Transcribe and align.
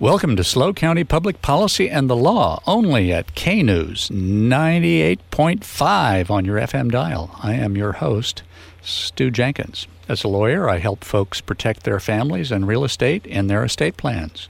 Welcome 0.00 0.36
to 0.36 0.44
SLO 0.44 0.72
County 0.72 1.02
Public 1.02 1.42
Policy 1.42 1.90
and 1.90 2.08
the 2.08 2.14
Law, 2.14 2.62
only 2.68 3.12
at 3.12 3.34
K 3.34 3.64
News 3.64 4.08
98.5 4.10 6.30
on 6.30 6.44
your 6.44 6.56
FM 6.56 6.92
dial. 6.92 7.36
I 7.42 7.54
am 7.54 7.76
your 7.76 7.94
host, 7.94 8.44
Stew 8.80 9.32
Jenkins. 9.32 9.88
As 10.08 10.22
a 10.22 10.28
lawyer, 10.28 10.70
I 10.70 10.78
help 10.78 11.02
folks 11.02 11.40
protect 11.40 11.82
their 11.82 11.98
families 11.98 12.52
and 12.52 12.68
real 12.68 12.84
estate 12.84 13.26
in 13.26 13.48
their 13.48 13.64
estate 13.64 13.96
plans. 13.96 14.48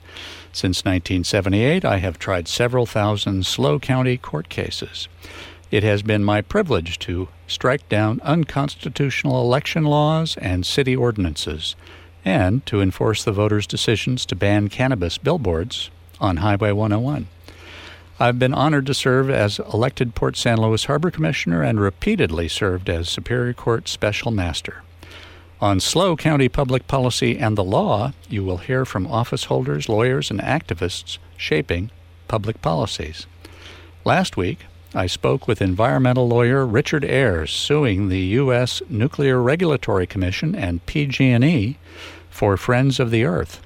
Since 0.51 0.85
1978, 0.85 1.83
I 1.83 1.97
have 1.97 2.19
tried 2.19 2.47
several 2.47 2.85
thousand 2.85 3.47
SLO 3.47 3.79
County 3.79 4.17
court 4.17 4.49
cases. 4.49 5.07
It 5.71 5.81
has 5.81 6.03
been 6.03 6.23
my 6.23 6.41
privilege 6.41 6.99
to 6.99 7.27
strike 7.47 7.89
down 7.89 8.21
unconstitutional 8.21 9.41
election 9.41 9.85
laws 9.85 10.37
and 10.37 10.63
city 10.63 10.95
ordinances 10.95 11.75
and 12.25 12.65
to 12.65 12.81
enforce 12.81 13.23
the 13.23 13.31
voters' 13.31 13.67
decisions 13.67 14.25
to 14.25 14.35
ban 14.35 14.69
cannabis 14.69 15.17
billboards 15.17 15.89
on 16.19 16.37
Highway 16.37 16.71
101. 16.71 17.27
I've 18.19 18.37
been 18.37 18.53
honored 18.53 18.85
to 18.87 18.93
serve 18.93 19.29
as 19.29 19.59
elected 19.59 20.13
Port 20.13 20.35
San 20.35 20.57
Luis 20.57 20.85
Harbor 20.85 21.09
Commissioner 21.09 21.63
and 21.63 21.79
repeatedly 21.79 22.49
served 22.49 22.89
as 22.89 23.07
Superior 23.07 23.53
Court 23.53 23.87
Special 23.87 24.31
Master. 24.31 24.83
On 25.61 25.79
SLO 25.79 26.15
County 26.15 26.49
Public 26.49 26.87
Policy 26.87 27.37
and 27.37 27.57
the 27.57 27.63
Law, 27.63 28.13
you 28.29 28.43
will 28.43 28.57
hear 28.57 28.85
from 28.85 29.07
office 29.07 29.45
holders, 29.45 29.87
lawyers, 29.87 30.29
and 30.29 30.39
activists 30.41 31.17
shaping 31.37 31.91
public 32.27 32.61
policies. 32.61 33.25
Last 34.05 34.35
week, 34.35 34.59
I 34.93 35.05
spoke 35.05 35.47
with 35.47 35.61
environmental 35.61 36.27
lawyer 36.27 36.65
Richard 36.65 37.05
Ayres 37.05 37.51
suing 37.51 38.09
the 38.09 38.21
U.S. 38.41 38.81
Nuclear 38.89 39.39
Regulatory 39.39 40.07
Commission 40.07 40.55
and 40.55 40.83
PG&E 40.87 41.77
for 42.31 42.57
Friends 42.57 42.99
of 42.99 43.11
the 43.11 43.23
Earth. 43.23 43.61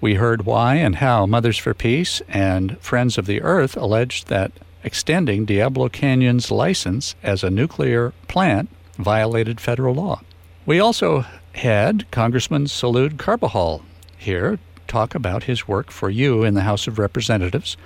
We 0.00 0.14
heard 0.14 0.46
why 0.46 0.76
and 0.76 0.96
how 0.96 1.26
Mothers 1.26 1.58
for 1.58 1.74
Peace 1.74 2.22
and 2.28 2.78
Friends 2.78 3.18
of 3.18 3.26
the 3.26 3.42
Earth 3.42 3.76
alleged 3.76 4.28
that 4.28 4.52
extending 4.84 5.44
Diablo 5.44 5.88
Canyon's 5.88 6.52
license 6.52 7.16
as 7.24 7.42
a 7.42 7.50
nuclear 7.50 8.12
plant 8.28 8.68
violated 8.94 9.60
federal 9.60 9.96
law. 9.96 10.20
We 10.64 10.78
also 10.78 11.24
had 11.54 12.08
Congressman 12.12 12.66
Salud 12.66 13.18
Carbajal 13.18 13.82
here 14.16 14.60
talk 14.86 15.16
about 15.16 15.44
his 15.44 15.66
work 15.66 15.90
for 15.90 16.08
you 16.08 16.44
in 16.44 16.54
the 16.54 16.62
House 16.62 16.86
of 16.86 17.00
Representatives 17.00 17.76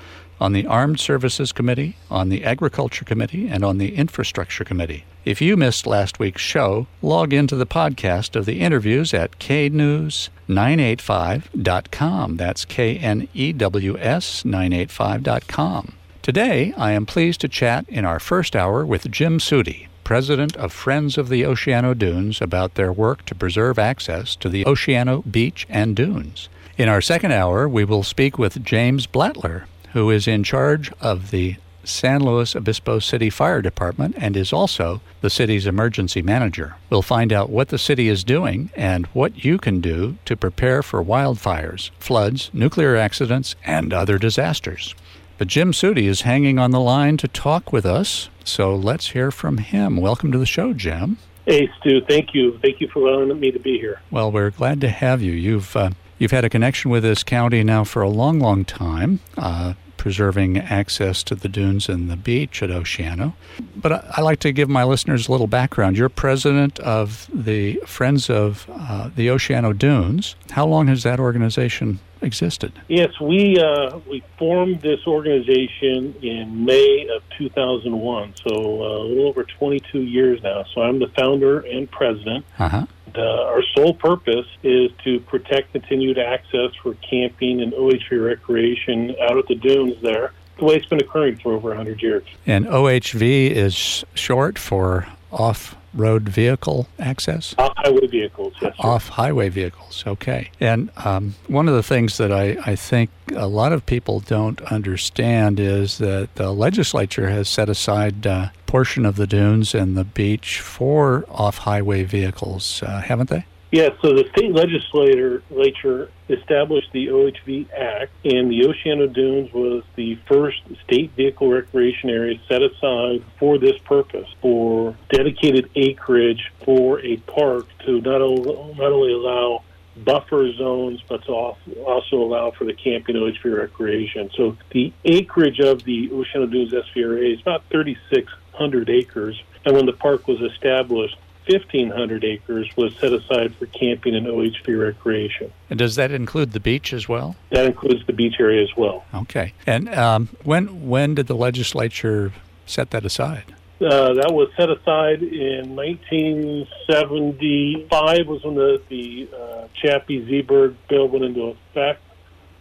on 0.41 0.53
the 0.53 0.67
Armed 0.67 1.01
Services 1.01 1.53
Committee, 1.53 1.97
on 2.11 2.29
the 2.29 2.45
Agriculture 2.45 3.05
Committee, 3.05 3.49
and 3.49 3.65
on 3.65 3.79
the 3.79 3.97
Infrastructure 3.97 4.65
Committee. 4.65 5.05
If 5.25 5.41
you 5.41 5.57
missed 5.57 5.87
last 5.87 6.19
week's 6.19 6.43
show, 6.43 6.87
log 7.03 7.33
into 7.33 7.57
the 7.57 7.67
podcast 7.67 8.37
of 8.37 8.47
the 8.47 8.61
interviews 8.61 9.13
at 9.13 9.37
knews985.com. 9.39 12.37
That's 12.37 12.65
K 12.65 12.97
N 12.99 13.29
E 13.35 13.53
W 13.53 13.99
S 13.99 14.45
985.com. 14.45 15.95
Today, 16.23 16.73
I 16.77 16.93
am 16.93 17.07
pleased 17.07 17.41
to 17.43 17.49
chat 17.49 17.85
in 17.89 18.05
our 18.05 18.21
first 18.21 18.57
hour 18.57 18.85
with 18.85 19.11
Jim 19.11 19.39
Suty, 19.39 19.87
president 20.05 20.57
of 20.57 20.73
Friends 20.73 21.19
of 21.19 21.29
the 21.29 21.43
Oceano 21.43 21.97
Dunes, 21.97 22.41
about 22.41 22.75
their 22.75 22.93
work 22.93 23.25
to 23.27 23.35
preserve 23.35 23.79
access 23.79 24.35
to 24.37 24.49
the 24.49 24.65
Oceano 24.65 25.31
Beach 25.31 25.67
and 25.69 25.97
dunes. 25.97 26.49
In 26.77 26.89
our 26.89 27.01
second 27.01 27.33
hour, 27.33 27.69
we 27.69 27.85
will 27.85 28.03
speak 28.03 28.39
with 28.39 28.65
James 28.65 29.07
Blattler, 29.07 29.67
who 29.97 30.11
is 30.11 30.29
in 30.29 30.45
charge 30.45 30.93
of 31.01 31.31
the 31.31 31.57
San 31.83 32.23
Luis 32.23 32.55
Obispo 32.55 32.99
City 32.99 33.31
Fire 33.31 33.63
Department 33.63 34.15
and 34.19 34.37
is 34.37 34.53
also 34.53 35.01
the 35.23 35.31
city's 35.31 35.67
emergency 35.67 36.21
manager. 36.21 36.77
We'll 36.91 37.01
find 37.01 37.33
out 37.33 37.49
what 37.49 37.69
the 37.69 37.79
city 37.79 38.09
is 38.09 38.23
doing 38.23 38.69
and 38.77 39.07
what 39.15 39.43
you 39.43 39.57
can 39.57 39.81
do 39.81 40.19
to 40.27 40.37
prepare 40.37 40.83
for 40.83 41.03
wildfires, 41.03 41.89
floods, 41.99 42.51
nuclear 42.53 42.95
accidents, 42.95 43.57
and 43.65 43.95
other 43.95 44.19
disasters. 44.19 44.95
But 45.39 45.49
Jim 45.49 45.73
Suty 45.73 46.05
is 46.05 46.21
hanging 46.21 46.59
on 46.59 46.73
the 46.73 46.81
line 46.81 47.17
to 47.17 47.29
talk 47.29 47.73
with 47.73 47.87
us, 47.87 48.29
so 48.45 48.77
let's 48.77 49.13
hear 49.13 49.31
from 49.31 49.57
him. 49.57 49.97
Welcome 49.97 50.31
to 50.33 50.39
the 50.39 50.45
show, 50.45 50.75
Jim. 50.75 51.17
Hey, 51.47 51.71
Stew. 51.81 52.03
Thank 52.07 52.35
you. 52.35 52.59
Thank 52.59 52.83
you 52.83 52.89
for 52.89 52.99
allowing 52.99 53.41
me 53.41 53.51
to 53.51 53.59
be 53.59 53.79
here. 53.79 54.03
Well, 54.11 54.31
we're 54.31 54.51
glad 54.51 54.83
to 54.83 54.91
have 54.91 55.23
you. 55.23 55.33
You've 55.33 55.75
uh, 55.75 55.93
you've 56.19 56.33
had 56.33 56.45
a 56.45 56.51
connection 56.51 56.91
with 56.91 57.03
this 57.03 57.23
county 57.23 57.65
now 57.65 57.85
for 57.85 58.03
a 58.03 58.11
long, 58.11 58.41
long 58.41 58.67
time. 58.67 59.21
Uh, 59.39 59.73
preserving 59.97 60.59
access 60.59 61.23
to 61.25 61.35
the 61.35 61.49
dunes 61.49 61.89
and 61.89 62.11
the 62.11 62.17
beach 62.17 62.63
at 62.63 62.71
Oceano. 62.71 63.35
But 63.75 63.93
I, 63.93 64.15
I 64.19 64.21
like 64.23 64.41
to 64.41 64.53
give 64.53 64.69
my 64.69 64.85
listeners 64.85 65.29
a 65.29 65.33
little 65.33 65.47
background. 65.47 65.97
You're 65.97 66.09
president 66.09 66.79
of 66.81 67.29
the 67.33 67.77
Friends 67.87 68.31
of 68.31 68.67
uh, 68.71 69.11
the 69.15 69.29
Oceano 69.29 69.77
Dunes. 69.77 70.37
How 70.51 70.67
long 70.67 70.87
has 70.89 71.03
that 71.03 71.21
organization 71.21 72.01
existed? 72.23 72.73
Yes, 72.89 73.19
we 73.21 73.59
uh, 73.59 73.99
we 74.09 74.23
formed 74.39 74.83
this 74.83 75.01
organization 75.07 76.15
in 76.23 76.65
May 76.65 77.09
of 77.15 77.23
2001, 77.39 78.35
so 78.47 78.55
uh, 78.55 78.99
a 78.99 79.05
little 79.05 79.29
over 79.29 79.45
22 79.45 80.01
years 80.01 80.43
now. 80.43 80.65
So 80.75 80.83
I'm 80.83 80.99
the 80.99 81.09
founder 81.09 81.61
and 81.61 81.91
president. 81.91 82.45
Uh-huh. 82.59 82.87
Uh, 83.17 83.45
our 83.45 83.63
sole 83.75 83.95
purpose 83.95 84.47
is 84.63 84.91
to 85.05 85.21
protect 85.21 85.73
continued 85.73 86.19
access 86.19 86.75
for 86.83 86.95
camping 86.95 87.63
and 87.63 87.73
OHV 87.73 88.25
recreation 88.25 89.15
out 89.23 89.39
at 89.39 89.47
the 89.47 89.55
dunes 89.55 90.01
there, 90.03 90.33
the 90.59 90.65
way 90.65 90.77
it's 90.77 90.87
been 90.87 91.01
occurring 91.01 91.37
for 91.37 91.53
over 91.53 91.69
100 91.69 92.03
years. 92.03 92.25
And 92.47 92.67
OHV 92.67 93.51
is 93.51 94.05
short 94.15 94.59
for 94.59 95.07
off 95.31 95.77
road 95.97 96.29
vehicle 96.29 96.89
access? 96.99 97.55
Off 97.59 97.73
highway 97.77 98.07
vehicles, 98.07 98.55
yes. 98.61 98.75
Off 98.79 99.09
highway 99.09 99.49
vehicles, 99.49 100.05
okay. 100.07 100.51
And 100.61 100.91
um, 101.05 101.35
one 101.49 101.69
of 101.69 101.75
the 101.75 101.83
things 101.83 102.19
that 102.19 102.31
I, 102.31 102.59
I 102.65 102.77
think 102.77 103.11
a 103.35 103.47
lot 103.47 103.73
of 103.73 103.85
people 103.87 104.21
don't 104.21 104.61
understand 104.63 105.59
is 105.59 105.99
that 105.99 106.35
the 106.37 106.53
legislature 106.53 107.29
has 107.31 107.49
set 107.49 107.69
aside 107.69 108.25
a 108.27 108.53
portion 108.67 109.07
of 109.07 109.17
the 109.17 109.27
dunes 109.27 109.75
and 109.75 109.97
the 109.97 110.05
beach 110.05 110.61
for 110.61 111.25
off 111.31 111.59
highway 111.59 112.03
vehicles, 112.05 112.83
uh, 112.83 113.01
haven't 113.01 113.31
they? 113.31 113.45
Yes, 113.73 113.93
so 114.01 114.15
the 114.15 114.25
state 114.31 114.53
legislature 114.53 116.11
established 116.29 116.93
the 116.93 117.09
OHV 117.09 117.69
Act, 117.73 118.13
and 118.25 118.49
the 118.49 118.61
Oceano 118.61 119.13
Dunes 119.13 119.53
was 119.53 119.83
the 119.97 120.15
first 120.29 120.59
state 120.85 121.11
vehicle 121.17 121.51
recreation 121.51 122.09
area 122.11 122.39
set 122.49 122.63
aside 122.63 123.25
for 123.41 123.59
this 123.59 123.77
purpose, 123.85 124.29
for 124.41 124.97
dedicated 125.11 125.69
acreage 125.75 126.53
for 126.65 127.01
a 127.01 127.17
park 127.17 127.67
to 127.87 128.01
not, 128.03 128.23
o- 128.23 128.73
not 128.79 128.93
only 128.93 129.13
allow 129.13 129.65
buffer 129.97 130.53
zones, 130.53 131.03
but 131.09 131.25
to 131.25 131.33
also 131.33 132.17
allow 132.17 132.53
for 132.53 132.65
the 132.65 132.75
camping 132.75 133.17
OHV 133.17 133.57
recreation. 133.57 134.31
So 134.37 134.57
the 134.71 134.93
acreage 135.05 135.59
of 135.59 135.83
the 135.83 136.09
Oceano 136.11 136.51
Dunes 136.51 136.73
SVRA 136.73 137.35
is 137.35 137.41
about 137.41 137.65
3,600 137.71 138.91
acres, 138.91 139.43
and 139.65 139.75
when 139.75 139.87
the 139.87 139.93
park 139.93 140.29
was 140.29 140.41
established, 140.41 141.17
1,500 141.49 142.25
acres 142.25 142.69
was 142.77 142.95
set 142.97 143.13
aside 143.13 143.55
for 143.55 143.67
camping 143.67 144.15
and 144.15 144.27
OHV 144.27 144.81
recreation. 144.81 145.53
And 145.71 145.79
does 145.79 145.95
that 145.97 146.11
include 146.11 146.53
the 146.53 146.61
beach 146.61 146.93
as 146.93 147.09
well? 147.09 147.37
That 147.51 147.65
includes 147.67 148.05
the 148.07 148.13
beach 148.13 148.35
area 148.41 148.63
as 148.63 148.77
well. 148.77 149.05
Okay. 149.15 149.55
And 149.67 149.89
um, 149.95 150.29
when 150.45 150.89
when 150.89 151.15
did 151.15 151.29
the 151.29 151.37
legislature 151.37 152.33
set 152.67 152.91
that 152.91 153.05
aside? 153.05 153.55
Uh, 153.81 154.15
that 154.15 154.33
was 154.33 154.49
set 154.57 154.71
aside 154.71 155.23
in 155.23 155.77
1975 155.77 158.27
was 158.27 158.43
when 158.43 158.55
the, 158.55 158.81
the 158.89 159.29
uh, 159.37 159.69
Chappie-Z'berg 159.75 160.75
bill 160.89 161.09
went 161.09 161.27
into 161.27 161.49
effect. 161.49 162.01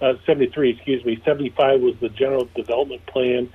Uh, 0.02 0.16
73, 0.26 0.72
excuse 0.72 1.06
me. 1.06 1.22
75 1.24 1.80
was 1.80 1.96
the 2.02 2.10
general 2.10 2.50
development 2.54 3.06
plan 3.06 3.50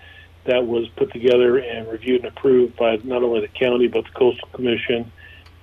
that 0.45 0.67
was 0.67 0.89
put 0.97 1.13
together 1.13 1.59
and 1.59 1.87
reviewed 1.89 2.25
and 2.25 2.35
approved 2.35 2.77
by 2.77 2.97
not 3.05 3.23
only 3.23 3.41
the 3.41 3.49
county 3.49 3.89
but 3.89 4.05
the 4.05 4.11
coastal 4.11 4.49
commission 4.53 5.11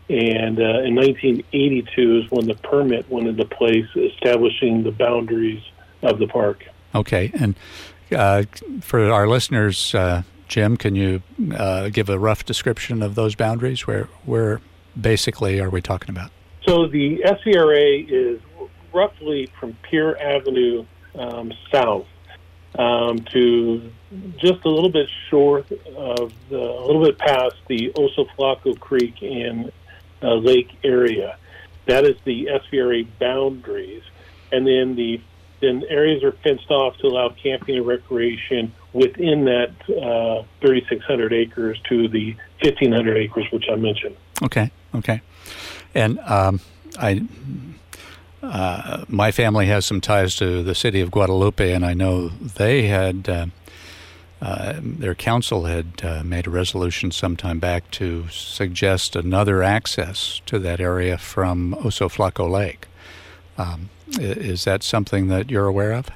and 0.10 0.60
uh, 0.60 0.84
in 0.84 0.96
1982 0.96 2.18
is 2.24 2.32
when 2.32 2.48
the 2.48 2.56
permit 2.56 3.10
went 3.10 3.28
into 3.28 3.46
place, 3.46 3.88
establishing 3.96 4.84
the 4.84 4.92
boundaries 4.92 5.62
of 6.02 6.20
the 6.20 6.28
park. 6.28 6.66
Okay, 6.96 7.32
and 7.38 7.56
uh, 8.16 8.44
for 8.82 9.12
our 9.12 9.28
listeners, 9.28 9.94
uh, 9.94 10.24
Jim, 10.48 10.78
can 10.78 10.96
you 10.96 11.22
uh, 11.56 11.90
give 11.90 12.10
a 12.10 12.18
rough 12.18 12.46
description 12.46 13.04
of 13.04 13.16
those 13.16 13.36
boundaries? 13.36 13.86
Where, 13.86 14.06
where 14.26 14.62
basically 15.00 15.60
are 15.60 15.70
we 15.70 15.82
talking 15.82 16.10
about? 16.10 16.32
So 16.66 16.88
the 16.88 17.20
SVRA 17.26 18.08
is 18.10 18.42
roughly 18.94 19.52
from 19.60 19.76
Pier 19.84 20.18
Avenue 20.18 20.86
um, 21.16 21.52
south 21.72 22.08
um, 22.78 23.20
to 23.34 23.92
just 24.38 24.64
a 24.64 24.70
little 24.70 24.92
bit 24.92 25.10
short 25.30 25.70
of 25.96 26.32
the, 26.50 26.58
a 26.58 26.86
little 26.86 27.04
bit 27.04 27.18
past 27.18 27.56
the 27.68 27.92
Oso 27.96 28.28
Flaco 28.38 28.80
Creek 28.80 29.22
and 29.22 29.72
uh, 30.22 30.36
Lake 30.36 30.70
area. 30.84 31.38
That 31.86 32.04
is 32.04 32.16
the 32.26 32.48
SVRA 32.48 33.08
boundaries, 33.20 34.04
and 34.52 34.68
then 34.68 34.96
the 34.96 35.22
then 35.60 35.84
areas 35.90 36.24
are 36.24 36.34
fenced 36.44 36.70
off 36.70 36.96
to 36.98 37.08
allow 37.08 37.30
camping 37.30 37.78
and 37.78 37.88
recreation 37.88 38.72
within 38.94 39.46
that 39.46 39.72
uh, 39.90 40.44
3,600 40.62 41.34
acres 41.34 41.80
to 41.90 42.08
the 42.08 42.36
1,500 42.62 43.18
acres, 43.18 43.46
which 43.52 43.66
I 43.72 43.76
mentioned. 43.76 44.16
Okay, 44.44 44.72
okay, 44.96 45.22
and 45.94 46.20
um, 46.20 46.60
I. 47.00 47.26
Uh, 48.44 49.04
my 49.08 49.32
family 49.32 49.66
has 49.66 49.84
some 49.84 50.00
ties 50.00 50.36
to 50.36 50.62
the 50.62 50.76
city 50.76 51.02
of 51.02 51.10
Guadalupe, 51.10 51.72
and 51.72 51.84
I 51.84 51.96
know 51.96 52.30
they 52.30 52.84
had 52.84 53.28
uh, 54.42 54.74
their 54.82 55.16
council 55.16 55.66
had 55.66 56.02
uh, 56.04 56.24
made 56.24 56.46
a 56.46 56.50
resolution 56.50 57.12
some 57.12 57.36
time 57.36 57.60
back 57.60 57.90
to 57.92 58.28
suggest 58.30 59.16
another 59.16 59.64
access 59.64 60.42
to 60.46 60.60
that 60.60 60.80
area 60.80 61.18
from 61.18 61.74
Oso 61.80 62.08
Flaco 62.08 62.50
Lake. 62.50 62.88
Um, 63.58 63.90
is 64.20 64.64
that 64.66 64.84
something 64.84 65.28
that 65.28 65.50
you're 65.50 65.66
aware 65.66 65.94
of? 65.94 66.10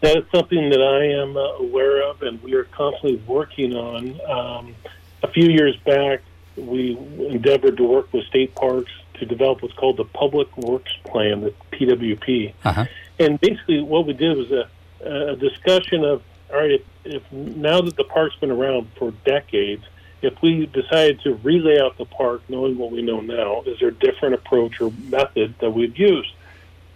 That 0.00 0.16
is 0.16 0.24
something 0.32 0.70
that 0.70 0.82
I 0.82 1.22
am 1.22 1.36
uh, 1.36 1.64
aware 1.64 2.02
of, 2.08 2.22
and 2.22 2.42
we 2.42 2.54
are 2.54 2.64
constantly 2.64 3.22
working 3.26 3.74
on. 3.74 4.20
Um, 4.28 4.74
a 5.22 5.28
few 5.28 5.48
years 5.48 5.76
back, 5.78 6.20
we 6.56 6.96
endeavored 6.96 7.76
to 7.76 7.84
work 7.84 8.12
with 8.12 8.24
state 8.26 8.54
parks 8.54 8.92
to 9.14 9.26
develop 9.26 9.62
what's 9.62 9.74
called 9.74 9.96
the 9.96 10.04
Public 10.04 10.56
Works 10.56 10.92
Plan, 11.04 11.40
the 11.40 11.54
PWP. 11.72 12.54
Uh-huh. 12.64 12.86
And 13.18 13.40
basically, 13.40 13.82
what 13.82 14.06
we 14.06 14.12
did 14.12 14.36
was 14.36 14.50
a, 14.52 14.68
a 15.04 15.36
discussion 15.36 16.04
of 16.04 16.22
all 16.50 16.56
right, 16.56 16.72
if, 16.72 16.82
if 17.04 17.32
now 17.32 17.80
that 17.82 17.96
the 17.96 18.04
park's 18.04 18.36
been 18.36 18.50
around 18.50 18.88
for 18.98 19.12
decades, 19.24 19.84
if 20.22 20.40
we 20.42 20.66
decided 20.66 21.20
to 21.20 21.34
relay 21.34 21.78
out 21.78 21.96
the 21.96 22.04
park 22.04 22.42
knowing 22.48 22.76
what 22.76 22.90
we 22.90 23.02
know 23.02 23.20
now, 23.20 23.62
is 23.62 23.78
there 23.78 23.88
a 23.88 23.94
different 23.94 24.34
approach 24.34 24.80
or 24.80 24.90
method 24.90 25.54
that 25.60 25.70
we'd 25.70 25.98
use? 25.98 26.32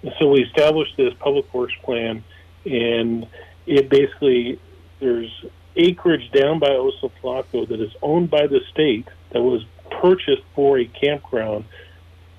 And 0.02 0.12
so 0.18 0.28
we 0.28 0.42
established 0.42 0.96
this 0.96 1.14
public 1.20 1.52
works 1.54 1.74
plan, 1.82 2.24
and 2.64 3.26
it 3.66 3.88
basically 3.88 4.58
there's 4.98 5.30
acreage 5.76 6.30
down 6.32 6.58
by 6.58 6.70
Oso 6.70 7.10
Flaco 7.22 7.68
that 7.68 7.80
is 7.80 7.92
owned 8.02 8.30
by 8.30 8.46
the 8.46 8.60
state 8.70 9.08
that 9.30 9.40
was 9.40 9.64
purchased 9.90 10.42
for 10.54 10.78
a 10.78 10.84
campground 10.86 11.64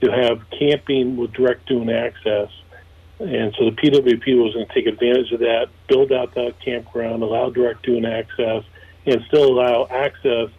to 0.01 0.11
have 0.11 0.41
camping 0.49 1.15
with 1.15 1.31
direct 1.33 1.65
dune 1.67 1.89
access. 1.89 2.49
And 3.19 3.53
so 3.57 3.65
the 3.65 3.71
PWP 3.71 4.43
was 4.43 4.53
going 4.53 4.65
to 4.67 4.73
take 4.73 4.87
advantage 4.87 5.31
of 5.31 5.39
that, 5.39 5.69
build 5.87 6.11
out 6.11 6.33
that 6.33 6.59
campground, 6.59 7.23
allow 7.23 7.49
direct 7.49 7.83
dune 7.83 8.05
access, 8.05 8.63
and 9.05 9.23
still 9.27 9.45
allow 9.45 9.87
access 9.89 10.49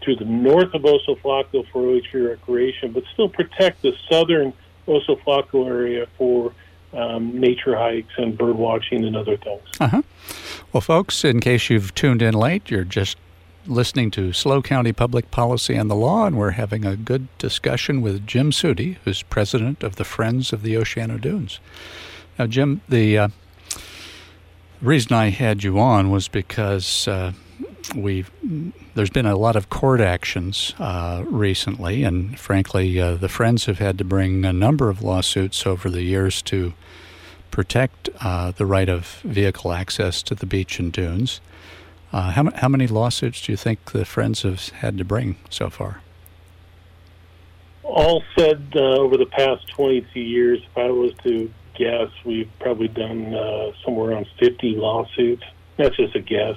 to 0.00 0.16
the 0.16 0.24
north 0.24 0.72
of 0.74 0.82
Oso 0.82 1.18
Flaco 1.20 1.66
for 1.70 1.82
OHV 1.82 2.30
recreation, 2.30 2.92
but 2.92 3.04
still 3.12 3.28
protect 3.28 3.82
the 3.82 3.94
southern 4.08 4.52
Oso 4.88 5.20
Flaco 5.20 5.66
area 5.66 6.06
for 6.16 6.52
um, 6.92 7.38
nature 7.38 7.76
hikes 7.76 8.12
and 8.16 8.38
bird 8.38 8.56
watching 8.56 9.04
and 9.04 9.16
other 9.16 9.36
things. 9.36 9.62
Uh-huh. 9.80 10.02
Well, 10.72 10.80
folks, 10.80 11.24
in 11.24 11.40
case 11.40 11.68
you've 11.68 11.94
tuned 11.94 12.22
in 12.22 12.34
late, 12.34 12.70
you're 12.70 12.84
just 12.84 13.18
listening 13.66 14.10
to 14.12 14.32
SLO 14.32 14.62
County 14.62 14.92
Public 14.92 15.30
Policy 15.30 15.74
and 15.74 15.90
the 15.90 15.94
Law, 15.94 16.26
and 16.26 16.36
we're 16.36 16.50
having 16.50 16.84
a 16.84 16.96
good 16.96 17.28
discussion 17.38 18.00
with 18.00 18.26
Jim 18.26 18.50
Suty, 18.50 18.96
who's 19.04 19.22
president 19.22 19.82
of 19.82 19.96
the 19.96 20.04
Friends 20.04 20.52
of 20.52 20.62
the 20.62 20.74
Oceano 20.74 21.20
Dunes. 21.20 21.60
Now, 22.38 22.46
Jim, 22.46 22.80
the 22.88 23.18
uh, 23.18 23.28
reason 24.80 25.12
I 25.12 25.30
had 25.30 25.64
you 25.64 25.78
on 25.78 26.10
was 26.10 26.28
because 26.28 27.08
uh, 27.08 27.32
we've 27.94 28.30
there's 28.94 29.10
been 29.10 29.26
a 29.26 29.36
lot 29.36 29.56
of 29.56 29.70
court 29.70 30.00
actions 30.00 30.74
uh, 30.78 31.24
recently, 31.26 32.04
and 32.04 32.38
frankly, 32.38 33.00
uh, 33.00 33.14
the 33.14 33.28
Friends 33.28 33.66
have 33.66 33.78
had 33.78 33.98
to 33.98 34.04
bring 34.04 34.44
a 34.44 34.52
number 34.52 34.88
of 34.88 35.02
lawsuits 35.02 35.66
over 35.66 35.90
the 35.90 36.02
years 36.02 36.42
to 36.42 36.72
protect 37.50 38.08
uh, 38.20 38.50
the 38.52 38.66
right 38.66 38.88
of 38.88 39.20
vehicle 39.22 39.72
access 39.72 40.22
to 40.22 40.34
the 40.34 40.46
beach 40.46 40.78
and 40.78 40.92
dunes. 40.92 41.40
Uh, 42.16 42.30
how, 42.30 42.50
how 42.54 42.68
many 42.68 42.86
lawsuits 42.86 43.42
do 43.42 43.52
you 43.52 43.58
think 43.58 43.92
the 43.92 44.02
Friends 44.02 44.40
have 44.40 44.70
had 44.70 44.96
to 44.96 45.04
bring 45.04 45.36
so 45.50 45.68
far? 45.68 46.00
All 47.82 48.22
said, 48.38 48.72
uh, 48.74 48.78
over 48.78 49.18
the 49.18 49.26
past 49.26 49.68
22 49.68 50.20
years, 50.20 50.62
if 50.62 50.78
I 50.78 50.88
was 50.88 51.12
to 51.24 51.52
guess, 51.74 52.08
we've 52.24 52.48
probably 52.58 52.88
done 52.88 53.34
uh, 53.34 53.72
somewhere 53.84 54.12
around 54.12 54.28
50 54.38 54.76
lawsuits. 54.76 55.42
That's 55.76 55.94
just 55.94 56.16
a 56.16 56.20
guess. 56.20 56.56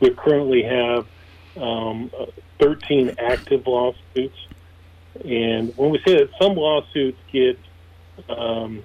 We 0.00 0.08
currently 0.08 0.62
have 0.62 1.06
um, 1.58 2.10
13 2.58 3.16
active 3.18 3.66
lawsuits. 3.66 4.38
And 5.22 5.76
when 5.76 5.90
we 5.90 5.98
say 6.06 6.16
that 6.16 6.30
some 6.40 6.54
lawsuits 6.54 7.18
get 7.30 7.58
um, 8.30 8.82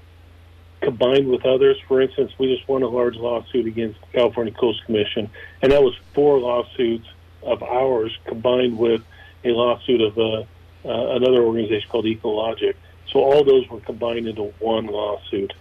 combined 0.81 1.27
with 1.27 1.45
others. 1.45 1.77
For 1.87 2.01
instance, 2.01 2.31
we 2.37 2.55
just 2.55 2.67
won 2.67 2.83
a 2.83 2.87
large 2.87 3.15
lawsuit 3.15 3.67
against 3.67 3.99
the 4.01 4.07
California 4.07 4.53
Coast 4.53 4.83
Commission, 4.85 5.29
and 5.61 5.71
that 5.71 5.81
was 5.81 5.95
four 6.13 6.39
lawsuits 6.39 7.07
of 7.43 7.63
ours 7.63 8.17
combined 8.25 8.77
with 8.77 9.01
a 9.43 9.49
lawsuit 9.49 10.01
of 10.01 10.17
uh, 10.17 10.43
uh, 10.85 11.15
another 11.15 11.43
organization 11.43 11.89
called 11.89 12.05
Ecologic. 12.05 12.75
So 13.11 13.19
all 13.19 13.43
those 13.43 13.67
were 13.69 13.79
combined 13.79 14.27
into 14.27 14.43
one 14.59 14.87
lawsuit. 14.87 15.53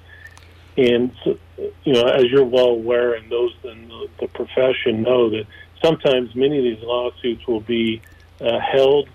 And 0.77 1.13
so, 1.25 1.39
you 1.85 1.93
know, 1.93 2.07
as 2.07 2.25
you're 2.31 2.45
well 2.45 2.69
aware, 2.69 3.15
and 3.15 3.31
those 3.31 3.53
in 3.65 3.89
the, 3.89 4.09
the 4.21 4.29
profession 4.29 5.03
know 5.03 5.31
that 5.31 5.47
sometimes 5.83 6.35
many 6.35 6.59
of 6.59 6.65
these 6.65 6.85
lawsuits 6.85 7.47
will 7.47 7.61
be 7.61 8.01
uh, 8.41 8.61
held 8.61 9.09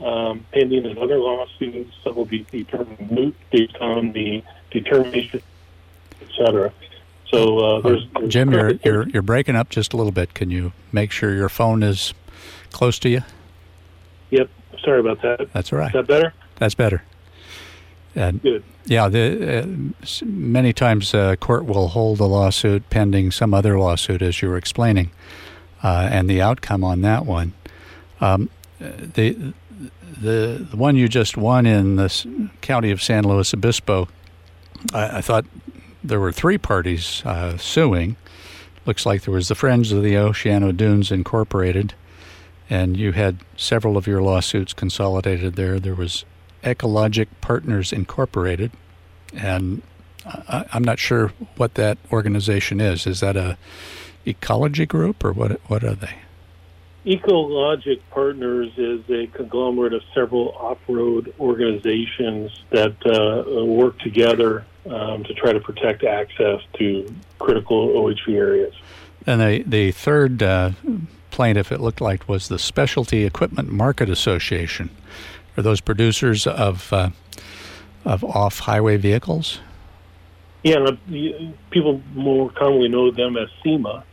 um, 0.00 0.46
pending 0.52 0.86
another 0.86 1.18
lawsuit. 1.18 1.88
Some 2.04 2.14
will 2.14 2.24
be 2.24 2.46
determined 2.50 3.10
moot 3.10 3.36
based 3.50 3.76
on 3.80 4.12
the 4.12 4.44
determination, 4.70 5.42
etc. 6.20 6.72
So 7.30 7.58
uh, 7.58 7.80
there's, 7.82 8.06
there's 8.14 8.32
Jim, 8.32 8.52
you're, 8.52 8.72
you're 8.84 9.08
you're 9.08 9.22
breaking 9.22 9.56
up 9.56 9.68
just 9.68 9.92
a 9.92 9.96
little 9.96 10.12
bit. 10.12 10.34
Can 10.34 10.50
you 10.50 10.72
make 10.92 11.12
sure 11.12 11.34
your 11.34 11.48
phone 11.48 11.82
is 11.82 12.14
close 12.72 12.98
to 13.00 13.08
you? 13.08 13.22
Yep. 14.30 14.48
Sorry 14.84 15.00
about 15.00 15.20
that. 15.22 15.52
That's 15.52 15.72
all 15.72 15.78
right. 15.78 15.88
Is 15.88 15.92
that 15.94 16.06
better? 16.06 16.32
That's 16.56 16.74
better. 16.74 17.02
And 18.14 18.42
Good. 18.42 18.64
yeah, 18.86 19.08
the, 19.08 19.60
uh, 19.60 20.24
many 20.24 20.72
times 20.72 21.14
uh, 21.14 21.36
court 21.36 21.66
will 21.66 21.88
hold 21.88 22.20
a 22.20 22.24
lawsuit 22.24 22.88
pending 22.90 23.30
some 23.30 23.54
other 23.54 23.78
lawsuit, 23.78 24.22
as 24.22 24.40
you 24.42 24.48
were 24.48 24.56
explaining, 24.56 25.10
uh, 25.82 26.08
and 26.10 26.28
the 26.28 26.40
outcome 26.40 26.82
on 26.82 27.02
that 27.02 27.26
one. 27.26 27.52
Um, 28.20 28.50
the, 28.80 29.52
the 30.20 30.66
the 30.70 30.76
one 30.76 30.96
you 30.96 31.08
just 31.08 31.36
won 31.36 31.66
in 31.66 31.96
the 31.96 32.50
county 32.60 32.90
of 32.90 33.02
San 33.02 33.24
Luis 33.24 33.52
Obispo, 33.54 34.08
I, 34.92 35.18
I 35.18 35.20
thought 35.20 35.44
there 36.02 36.20
were 36.20 36.32
three 36.32 36.58
parties 36.58 37.22
uh, 37.24 37.56
suing. 37.56 38.16
Looks 38.86 39.04
like 39.04 39.22
there 39.22 39.34
was 39.34 39.48
the 39.48 39.54
Friends 39.54 39.92
of 39.92 40.02
the 40.02 40.14
Oceano 40.14 40.74
Dunes 40.74 41.10
Incorporated, 41.12 41.94
and 42.70 42.96
you 42.96 43.12
had 43.12 43.38
several 43.56 43.96
of 43.96 44.06
your 44.06 44.22
lawsuits 44.22 44.72
consolidated 44.72 45.56
there. 45.56 45.78
There 45.78 45.94
was 45.94 46.24
Ecologic 46.62 47.28
Partners 47.40 47.92
Incorporated, 47.92 48.72
and 49.34 49.82
I, 50.24 50.64
I'm 50.72 50.84
not 50.84 50.98
sure 50.98 51.32
what 51.56 51.74
that 51.74 51.98
organization 52.10 52.80
is. 52.80 53.06
Is 53.06 53.20
that 53.20 53.36
a 53.36 53.58
ecology 54.24 54.86
group 54.86 55.24
or 55.24 55.32
what? 55.32 55.60
What 55.68 55.84
are 55.84 55.94
they? 55.94 56.14
Ecologic 57.08 58.00
Partners 58.10 58.70
is 58.76 59.00
a 59.08 59.26
conglomerate 59.28 59.94
of 59.94 60.02
several 60.14 60.50
off-road 60.50 61.32
organizations 61.40 62.50
that 62.68 62.94
uh, 63.06 63.64
work 63.64 63.98
together 64.00 64.66
um, 64.90 65.24
to 65.24 65.32
try 65.32 65.54
to 65.54 65.60
protect 65.60 66.04
access 66.04 66.60
to 66.74 67.10
critical 67.38 67.88
OHV 67.88 68.34
areas. 68.34 68.74
And 69.26 69.40
the 69.40 69.62
the 69.66 69.92
third 69.92 70.42
uh, 70.42 70.72
plaintiff, 71.30 71.72
it 71.72 71.80
looked 71.80 72.02
like, 72.02 72.28
was 72.28 72.48
the 72.48 72.58
Specialty 72.58 73.24
Equipment 73.24 73.72
Market 73.72 74.10
Association. 74.10 74.90
Are 75.56 75.62
those 75.62 75.80
producers 75.80 76.46
of 76.46 76.92
uh, 76.92 77.08
of 78.04 78.22
off 78.22 78.58
highway 78.60 78.98
vehicles? 78.98 79.60
Yeah, 80.62 80.80
uh, 80.80 80.96
people 81.70 82.02
more 82.14 82.50
commonly 82.50 82.88
know 82.88 83.10
them 83.10 83.38
as 83.38 83.48
SEMA. 83.64 84.04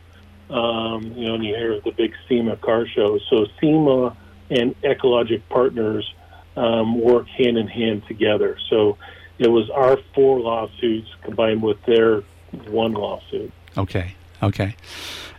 Um, 0.48 1.12
you 1.16 1.26
know, 1.26 1.34
and 1.34 1.44
you 1.44 1.56
hear 1.56 1.80
the 1.80 1.90
big 1.90 2.14
SEMA 2.28 2.56
car 2.56 2.86
show. 2.86 3.18
So 3.28 3.46
SEMA 3.60 4.16
and 4.50 4.80
Ecologic 4.82 5.42
Partners 5.48 6.14
um, 6.56 7.00
work 7.00 7.26
hand 7.26 7.58
in 7.58 7.66
hand 7.66 8.06
together. 8.06 8.56
So 8.70 8.96
it 9.38 9.48
was 9.48 9.68
our 9.70 9.98
four 10.14 10.40
lawsuits 10.40 11.08
combined 11.22 11.62
with 11.62 11.82
their 11.84 12.22
one 12.68 12.92
lawsuit. 12.92 13.52
Okay, 13.76 14.14
okay. 14.42 14.76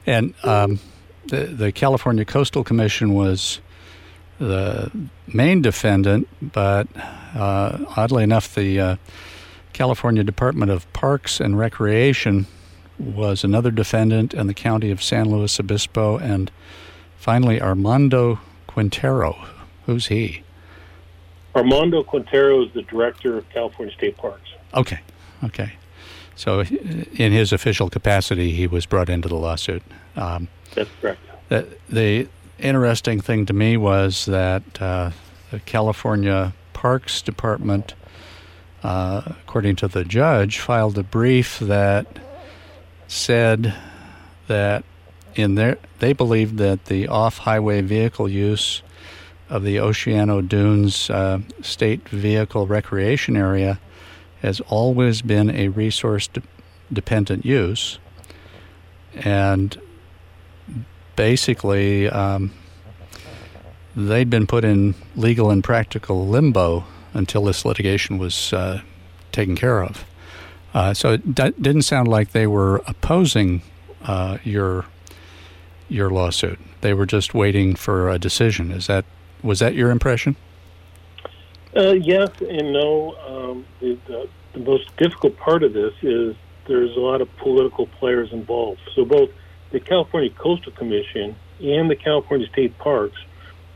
And 0.06 0.34
um, 0.44 0.80
the 1.28 1.46
the 1.46 1.72
California 1.72 2.26
Coastal 2.26 2.64
Commission 2.64 3.14
was 3.14 3.60
the 4.40 4.92
main 5.28 5.62
defendant, 5.62 6.28
but 6.42 6.88
uh, 7.34 7.86
oddly 7.96 8.24
enough, 8.24 8.54
the 8.54 8.80
uh, 8.80 8.96
California 9.74 10.24
Department 10.24 10.72
of 10.72 10.92
Parks 10.94 11.40
and 11.40 11.58
Recreation 11.58 12.46
was 13.00 13.44
another 13.44 13.72
defendant, 13.72 14.34
in 14.34 14.48
the 14.48 14.54
county 14.54 14.92
of 14.92 15.04
San 15.04 15.30
Luis 15.30 15.60
Obispo, 15.60 16.18
and 16.18 16.52
finally 17.18 17.62
Armando 17.62 18.40
Quintero. 18.68 19.38
Who's 19.86 20.08
he? 20.08 20.44
Armando 21.56 22.04
Quintero 22.04 22.64
is 22.64 22.74
the 22.74 22.84
director 22.84 23.38
of 23.38 23.50
California 23.50 23.94
State 23.94 24.18
Parks. 24.18 24.50
Okay, 24.74 25.00
okay. 25.44 25.74
So, 26.36 26.62
in 26.62 27.32
his 27.32 27.52
official 27.52 27.90
capacity, 27.90 28.52
he 28.52 28.68
was 28.68 28.86
brought 28.86 29.10
into 29.10 29.28
the 29.28 29.36
lawsuit. 29.36 29.82
Um, 30.16 30.50
That's 30.76 30.90
correct. 31.02 31.20
The, 31.50 31.68
the, 31.90 32.28
interesting 32.60 33.22
thing 33.22 33.46
to 33.46 33.54
me 33.54 33.78
was 33.78 34.26
that 34.26 34.82
uh, 34.82 35.12
the 35.52 35.60
California 35.62 36.54
Parks 36.74 37.22
Department, 37.22 37.94
uh, 38.84 39.22
according 39.26 39.76
to 39.78 39.88
the 39.88 40.04
judge, 40.04 40.60
filed 40.60 40.98
a 40.98 41.04
brief 41.04 41.60
that 41.60 42.08
said 43.08 43.74
that 44.48 44.84
in 45.36 45.56
their 45.56 45.78
they 46.00 46.14
believed 46.14 46.58
that 46.58 46.86
the 46.86 47.08
off-highway 47.08 47.82
vehicle 47.82 48.30
use 48.30 48.82
of 49.50 49.64
the 49.64 49.78
Oceano 49.78 50.48
Dunes 50.48 51.10
uh, 51.10 51.40
State 51.62 52.08
Vehicle 52.10 52.68
Recreation 52.68 53.38
Area 53.38 53.80
has 54.42 54.60
always 54.62 55.22
been 55.22 55.50
a 55.50 55.70
resource 55.70 56.28
de- 56.28 56.44
dependent 56.92 57.46
use, 57.46 57.98
and 59.16 59.80
basically 61.16 62.10
um, 62.10 62.52
they'd 63.96 64.30
been 64.30 64.46
put 64.46 64.64
in 64.64 64.96
legal 65.16 65.50
and 65.50 65.64
practical 65.64 66.28
limbo 66.28 66.86
until 67.14 67.46
this 67.46 67.66
litigation 67.66 68.18
was 68.18 68.54
uh, 68.54 68.82
taken 69.32 69.56
care 69.56 69.82
of. 69.82 70.06
Uh, 70.74 70.94
so 70.94 71.14
it 71.14 71.36
d- 71.36 71.54
didn't 71.60 71.84
sound 71.84 72.08
like 72.08 72.32
they 72.32 72.48
were 72.48 72.82
opposing 72.88 73.62
uh, 74.04 74.38
your 74.44 74.86
your 75.90 76.10
lawsuit. 76.10 76.60
They 76.82 76.94
were 76.94 77.06
just 77.06 77.34
waiting 77.34 77.76
for 77.76 78.10
a 78.10 78.20
decision. 78.20 78.72
Is 78.72 78.88
that 78.88 79.06
was 79.42 79.60
that 79.60 79.74
your 79.74 79.92
impression? 79.92 80.36
Uh, 81.76 81.94
yes 81.94 82.30
and 82.42 82.74
no. 82.74 83.16
Um, 83.28 83.66
the, 83.80 83.98
the, 84.08 84.30
the 84.54 84.60
most 84.60 84.96
difficult 84.98 85.38
part 85.38 85.64
of 85.64 85.74
this 85.74 85.94
is 86.02 86.36
there's 86.68 86.96
a 86.96 87.00
lot 87.00 87.22
of 87.22 87.36
political 87.38 87.88
players 87.88 88.32
involved. 88.32 88.82
So 88.96 89.06
both 89.06 89.30
the 89.72 89.80
California 89.80 90.30
Coastal 90.32 90.72
Commission 90.74 91.36
and 91.62 91.90
the 91.90 91.96
California 91.96 92.48
State 92.48 92.78
Parks 92.78 93.18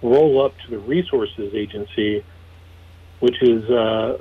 roll 0.02 0.44
up 0.44 0.58
to 0.60 0.72
the 0.72 0.80
Resources 0.80 1.54
Agency, 1.54 2.24
which 3.20 3.42
is 3.42 3.70
uh, 3.70 4.18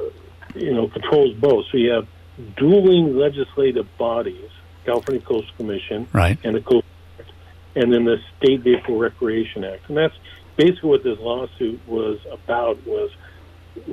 you 0.54 0.74
know 0.74 0.88
controls 0.88 1.34
both. 1.36 1.66
So 1.70 1.78
you 1.78 1.90
have 1.90 2.08
dueling 2.56 3.16
legislative 3.16 3.86
bodies, 3.98 4.50
California 4.84 5.24
Coastal 5.24 5.54
Commission 5.56 6.08
right. 6.12 6.38
and 6.44 6.54
the 6.54 6.60
Coast 6.60 6.86
Act, 7.18 7.30
and 7.74 7.92
then 7.92 8.04
the 8.04 8.18
State 8.38 8.60
Vehicle 8.60 8.98
Recreation 8.98 9.64
Act, 9.64 9.88
and 9.88 9.96
that's 9.96 10.14
basically 10.56 10.90
what 10.90 11.02
this 11.02 11.18
lawsuit 11.18 11.80
was 11.86 12.18
about. 12.30 12.84
Was 12.86 13.10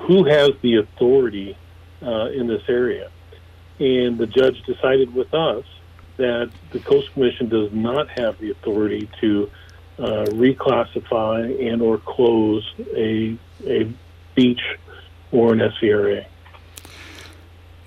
who 0.02 0.26
has 0.26 0.52
the 0.62 0.78
authority 0.78 1.58
uh, 2.02 2.30
in 2.30 2.48
this 2.48 2.64
area? 2.68 3.10
And 3.80 4.18
the 4.18 4.26
judge 4.26 4.62
decided 4.64 5.14
with 5.14 5.34
us 5.34 5.64
that 6.18 6.50
the 6.72 6.80
Coastal 6.80 7.14
Commission 7.14 7.48
does 7.48 7.72
not 7.72 8.10
have 8.20 8.40
the 8.40 8.52
authority 8.52 9.10
to 9.22 9.52
uh, 10.00 10.26
reclassify 10.30 11.72
and 11.72 11.82
or 11.82 11.98
close 11.98 12.66
a 12.96 13.38
a 13.66 13.92
beach 14.36 14.62
or 15.32 15.54
an 15.54 15.60
SVRA. 15.60 16.26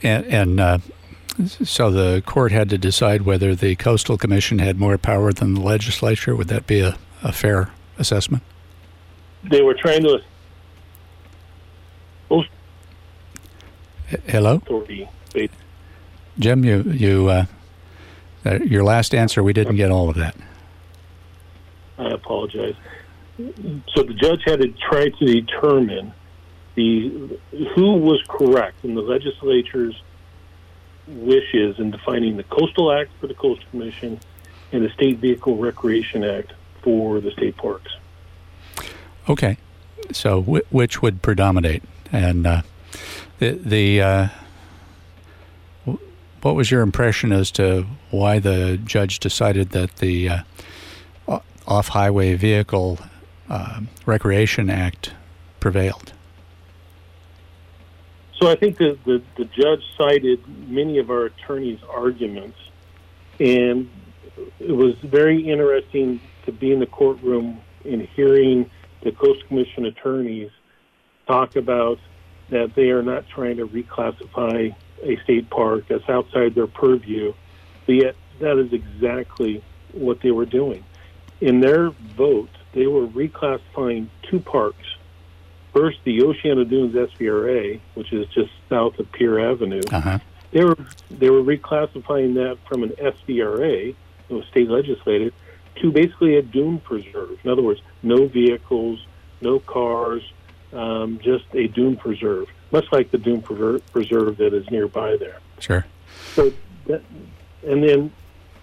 And, 0.03 0.25
and 0.27 0.61
uh, 0.61 0.79
so 1.47 1.91
the 1.91 2.23
court 2.27 2.53
had 2.53 2.71
to 2.71 2.79
decide 2.79 3.23
whether 3.23 3.55
the 3.55 3.77
Coastal 3.77 4.19
Commission 4.19 4.59
had 4.59 4.79
more 4.79 4.99
power 4.99 5.33
than 5.33 5.55
the 5.55 5.61
legislature. 5.61 6.35
Would 6.35 6.49
that 6.49 6.67
be 6.67 6.81
a, 6.81 6.99
a 7.23 7.33
fair 7.33 7.71
assessment? 7.99 8.43
They 9.45 9.63
were 9.63 9.75
trying 9.75 10.03
to. 10.03 10.21
Hello, 14.27 14.57
authority. 14.57 15.09
Jim. 16.39 16.65
You 16.65 16.83
you 16.83 17.29
uh, 17.29 17.47
uh, 18.45 18.57
your 18.57 18.83
last 18.83 19.15
answer. 19.15 19.43
We 19.43 19.53
didn't 19.53 19.77
get 19.77 19.91
all 19.91 20.11
of 20.11 20.17
that. 20.17 20.35
I 21.99 22.11
apologize. 22.11 22.75
So 23.95 24.03
the 24.03 24.15
judge 24.15 24.43
had 24.45 24.61
to 24.61 24.69
try 24.91 25.09
to 25.11 25.25
determine 25.25 26.13
the 26.75 27.39
who 27.75 27.95
was 27.95 28.23
correct 28.29 28.85
in 28.85 28.95
the 28.95 29.03
legislature's 29.03 30.01
wishes 31.07 31.79
in 31.79 31.91
defining 31.91 32.37
the 32.37 32.45
Coastal 32.45 32.93
Act 32.93 33.11
for 33.21 33.27
the 33.27 33.35
Coastal 33.35 33.69
Commission 33.71 34.21
and 34.73 34.85
the 34.85 34.91
State 34.91 35.19
Vehicle 35.19 35.57
Recreation 35.57 36.23
Act 36.25 36.53
for 36.83 37.21
the 37.21 37.31
state 37.33 37.57
parks. 37.57 37.97
Okay, 39.29 39.59
so 40.13 40.41
w- 40.41 40.65
which 40.71 41.03
would 41.03 41.23
predominate? 41.23 41.83
And 42.13 42.47
uh, 42.47 42.63
the 43.39 43.51
the 43.53 44.01
uh, 44.03 44.29
what 46.43 46.55
was 46.55 46.71
your 46.71 46.83
impression 46.83 47.33
as 47.33 47.51
to 47.53 47.87
why 48.11 48.39
the 48.39 48.79
judge 48.85 49.19
decided 49.19 49.71
that 49.71 49.97
the 49.97 50.29
uh, 51.29 51.39
off-highway 51.67 52.35
vehicle 52.35 52.99
uh, 53.49 53.81
recreation 54.07 54.71
act 54.71 55.13
prevailed? 55.61 56.13
So 58.41 58.49
I 58.49 58.57
think 58.57 58.79
the, 58.79 58.99
the 59.05 59.45
judge 59.45 59.83
cited 59.99 60.41
many 60.67 60.99
of 60.99 61.11
our 61.11 61.27
attorneys' 61.27 61.83
arguments, 61.91 62.59
and 63.39 63.91
it 64.59 64.73
was 64.73 64.95
very 65.03 65.47
interesting 65.47 66.21
to 66.47 66.53
be 66.53 66.73
in 66.73 66.81
the 66.81 66.87
courtroom 66.87 67.61
and 67.85 68.09
hearing 68.17 68.71
the 69.03 69.13
Coast 69.13 69.47
Commission 69.47 69.85
attorneys 69.85 70.51
talk 71.27 71.57
about 71.57 71.99
that 72.49 72.75
they 72.75 72.91
are 72.91 73.03
not 73.03 73.29
trying 73.29 73.59
to 73.59 73.67
reclassify 73.67 74.75
a 75.03 75.17
state 75.25 75.51
park 75.51 75.85
that's 75.89 76.09
outside 76.09 76.55
their 76.55 76.67
purview, 76.67 77.35
but 77.85 77.93
yet 77.93 78.17
that 78.41 78.59
is 78.59 78.73
exactly 78.73 79.63
what 79.93 80.21
they 80.23 80.31
were 80.31 80.47
doing. 80.47 80.83
In 81.43 81.61
their 81.61 81.91
vote, 81.91 82.51
they 82.73 82.87
were 82.87 83.07
reclassifying 83.07 84.09
two 84.23 84.41
parks. 84.41 84.87
First, 85.73 85.99
the 86.05 86.19
Oceano 86.19 86.69
Dunes 86.69 86.95
SVRA, 86.95 87.81
which 87.95 88.13
is 88.13 88.27
just 88.29 88.51
south 88.69 88.99
of 88.99 89.11
Pier 89.13 89.39
Avenue. 89.39 89.83
Uh-huh. 89.93 90.19
They 90.51 90.65
were 90.65 90.77
they 91.11 91.31
were 91.31 91.43
reclassifying 91.43 92.35
that 92.35 92.59
from 92.69 92.83
an 92.83 92.91
SVRA, 92.91 93.95
it 94.29 94.33
was 94.33 94.45
state 94.47 94.69
legislated, 94.69 95.33
to 95.77 95.93
basically 95.93 96.37
a 96.37 96.43
dune 96.43 96.81
preserve. 96.81 97.39
In 97.45 97.51
other 97.51 97.63
words, 97.63 97.81
no 98.03 98.27
vehicles, 98.27 99.05
no 99.41 99.61
cars, 99.61 100.23
um, 100.73 101.21
just 101.23 101.45
a 101.55 101.69
dune 101.69 101.97
preserve, 101.97 102.49
much 102.73 102.87
like 102.91 103.11
the 103.11 103.19
dune 103.19 103.43
preserve 103.43 104.37
that 104.39 104.55
is 104.55 104.69
nearby 104.71 105.17
there. 105.17 105.39
Sure. 105.59 105.87
So, 106.35 106.53
that, 106.87 107.03
and 107.67 107.83
then 107.83 108.13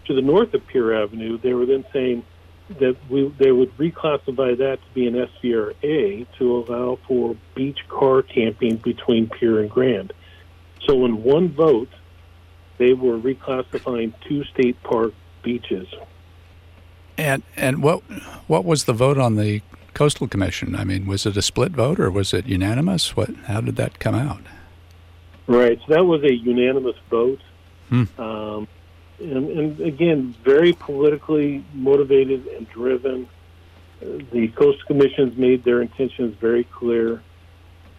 to 0.06 0.14
the 0.14 0.22
north 0.22 0.54
of 0.54 0.66
Pier 0.68 0.94
Avenue, 0.94 1.38
they 1.38 1.54
were 1.54 1.66
then 1.66 1.86
saying 1.94 2.26
that 2.70 2.98
we 3.10 3.34
they 3.38 3.52
would 3.52 3.76
reclassify 3.78 4.58
that 4.58 4.80
to 4.82 4.94
be 4.94 5.08
an 5.08 5.14
SVRA 5.14 6.28
to 6.38 6.58
allow 6.58 7.00
for 7.08 7.36
beach 7.56 7.80
car 7.88 8.22
camping 8.22 8.78
between 8.78 9.30
Pier 9.30 9.60
and 9.60 9.70
Grand. 9.70 10.14
So, 10.86 11.06
in 11.06 11.24
one 11.24 11.50
vote, 11.50 11.90
they 12.78 12.94
were 12.94 13.18
reclassifying 13.18 14.14
two 14.28 14.44
state 14.46 14.82
park 14.84 15.14
beaches. 15.44 15.88
And 17.18 17.44
and 17.56 17.82
what 17.82 18.02
what 18.48 18.66
was 18.66 18.86
the 18.86 18.94
vote 18.94 19.18
on 19.18 19.36
the 19.36 19.62
coastal 19.94 20.28
commission? 20.28 20.76
I 20.76 20.84
mean, 20.84 21.08
was 21.08 21.26
it 21.26 21.36
a 21.38 21.42
split 21.42 21.72
vote 21.72 22.00
or 22.00 22.12
was 22.12 22.34
it 22.34 22.46
unanimous? 22.46 23.16
What 23.16 23.34
how 23.46 23.62
did 23.62 23.76
that 23.78 24.00
come 24.00 24.16
out? 24.16 24.42
Right. 25.48 25.80
So 25.88 25.94
that 25.94 26.04
was 26.04 26.24
a 26.24 26.34
unanimous 26.34 26.98
vote. 27.10 27.42
Hmm. 27.90 28.04
Um, 28.20 28.68
and, 29.20 29.50
and, 29.50 29.80
again, 29.80 30.36
very 30.44 30.74
politically 30.74 31.64
motivated 31.74 32.48
and 32.48 32.70
driven. 32.70 33.28
The 34.00 34.50
Coastal 34.50 34.86
Commission's 34.86 35.38
made 35.38 35.64
their 35.64 35.82
intentions 35.82 36.36
very 36.40 36.64
clear. 36.66 37.22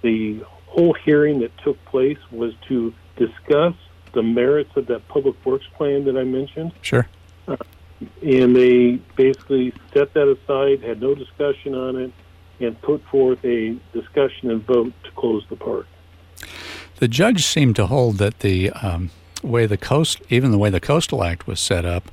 The 0.02 0.44
whole 0.66 0.94
hearing 0.94 1.40
that 1.40 1.56
took 1.58 1.82
place 1.86 2.18
was 2.30 2.54
to 2.68 2.94
discuss 3.16 3.74
the 4.12 4.22
merits 4.22 4.70
of 4.76 4.86
that 4.86 5.08
public 5.08 5.44
works 5.44 5.66
plan 5.76 6.04
that 6.04 6.16
I 6.16 6.24
mentioned. 6.24 6.72
Sure. 6.82 7.08
Uh, 7.48 7.56
and 8.22 8.54
they 8.54 9.00
basically 9.16 9.72
set 9.92 10.14
that 10.14 10.28
aside, 10.28 10.82
had 10.82 11.00
no 11.00 11.14
discussion 11.14 11.74
on 11.74 11.96
it, 11.96 12.12
and 12.60 12.80
put 12.80 13.04
forth 13.06 13.44
a 13.44 13.76
discussion 13.92 14.50
and 14.50 14.64
vote 14.64 14.92
to 15.04 15.10
close 15.12 15.44
the 15.48 15.56
park. 15.56 15.86
The 16.96 17.08
judge 17.08 17.44
seemed 17.44 17.76
to 17.76 17.86
hold 17.86 18.18
that 18.18 18.40
the 18.40 18.70
um, 18.70 19.10
way 19.42 19.66
the 19.66 19.76
coast, 19.76 20.20
even 20.28 20.50
the 20.50 20.58
way 20.58 20.70
the 20.70 20.80
Coastal 20.80 21.22
Act 21.24 21.46
was 21.46 21.60
set 21.60 21.84
up, 21.84 22.10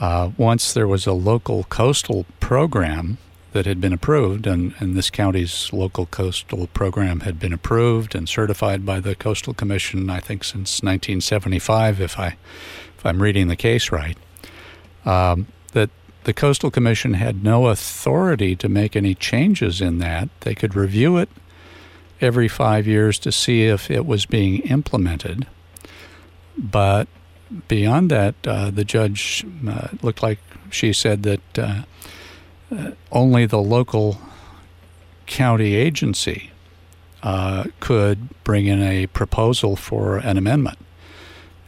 uh, 0.00 0.30
once 0.36 0.72
there 0.72 0.88
was 0.88 1.06
a 1.06 1.12
local 1.12 1.64
coastal 1.64 2.26
program, 2.40 3.18
that 3.56 3.64
had 3.64 3.80
been 3.80 3.94
approved, 3.94 4.46
and, 4.46 4.74
and 4.80 4.94
this 4.94 5.08
county's 5.08 5.72
local 5.72 6.04
coastal 6.04 6.66
program 6.68 7.20
had 7.20 7.40
been 7.40 7.54
approved 7.54 8.14
and 8.14 8.28
certified 8.28 8.84
by 8.84 9.00
the 9.00 9.14
Coastal 9.14 9.54
Commission, 9.54 10.10
I 10.10 10.20
think, 10.20 10.44
since 10.44 10.82
1975, 10.82 11.98
if 11.98 12.18
I 12.18 12.36
if 12.98 13.06
I'm 13.06 13.22
reading 13.22 13.48
the 13.48 13.56
case 13.56 13.90
right. 13.90 14.18
Um, 15.06 15.46
that 15.72 15.88
the 16.24 16.34
Coastal 16.34 16.70
Commission 16.70 17.14
had 17.14 17.42
no 17.42 17.68
authority 17.68 18.56
to 18.56 18.68
make 18.68 18.94
any 18.94 19.14
changes 19.14 19.80
in 19.80 19.98
that. 20.00 20.28
They 20.40 20.54
could 20.54 20.76
review 20.76 21.16
it 21.16 21.30
every 22.20 22.48
five 22.48 22.86
years 22.86 23.18
to 23.20 23.32
see 23.32 23.64
if 23.64 23.90
it 23.90 24.04
was 24.04 24.26
being 24.26 24.58
implemented, 24.64 25.46
but 26.56 27.08
beyond 27.68 28.10
that, 28.10 28.34
uh, 28.46 28.70
the 28.70 28.84
judge 28.84 29.44
uh, 29.68 29.88
looked 30.02 30.22
like 30.22 30.38
she 30.70 30.92
said 30.92 31.22
that 31.22 31.58
uh, 31.58 31.82
uh 32.74 32.90
only 33.12 33.46
the 33.46 33.60
local 33.60 34.18
county 35.26 35.74
agency 35.74 36.50
uh, 37.22 37.64
could 37.80 38.42
bring 38.44 38.66
in 38.66 38.82
a 38.82 39.06
proposal 39.08 39.76
for 39.76 40.18
an 40.18 40.36
amendment. 40.36 40.78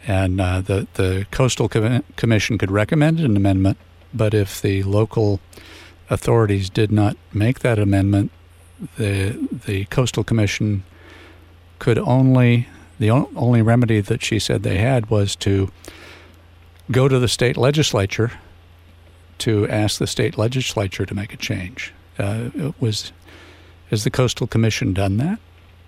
And 0.06 0.38
the, 0.38 0.86
the 0.94 1.26
Coastal 1.30 1.68
Com- 1.68 2.02
Commission 2.16 2.56
could 2.56 2.70
recommend 2.70 3.20
an 3.20 3.36
amendment, 3.36 3.76
but 4.14 4.32
if 4.32 4.62
the 4.62 4.82
local 4.84 5.40
authorities 6.08 6.70
did 6.70 6.90
not 6.90 7.16
make 7.32 7.60
that 7.60 7.78
amendment, 7.78 8.30
the, 8.96 9.48
the 9.66 9.84
Coastal 9.86 10.24
Commission 10.24 10.84
could 11.78 11.98
only 11.98 12.68
the 12.98 13.10
only 13.10 13.62
remedy 13.62 14.00
that 14.00 14.22
she 14.22 14.38
said 14.38 14.62
they 14.62 14.78
had 14.78 15.10
was 15.10 15.36
to 15.36 15.70
go 16.90 17.08
to 17.08 17.18
the 17.18 17.28
state 17.28 17.56
legislature 17.56 18.32
to 19.38 19.68
ask 19.68 19.98
the 19.98 20.06
state 20.06 20.36
legislature 20.36 21.06
to 21.06 21.14
make 21.14 21.32
a 21.32 21.36
change. 21.36 21.94
Uh, 22.18 22.72
was 22.80 23.12
has 23.90 24.04
the 24.04 24.10
Coastal 24.10 24.46
Commission 24.46 24.92
done 24.92 25.16
that? 25.18 25.38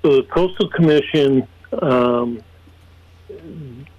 So 0.02 0.16
the 0.16 0.22
Coastal 0.22 0.68
Commission 0.70 1.46
um, 1.82 2.42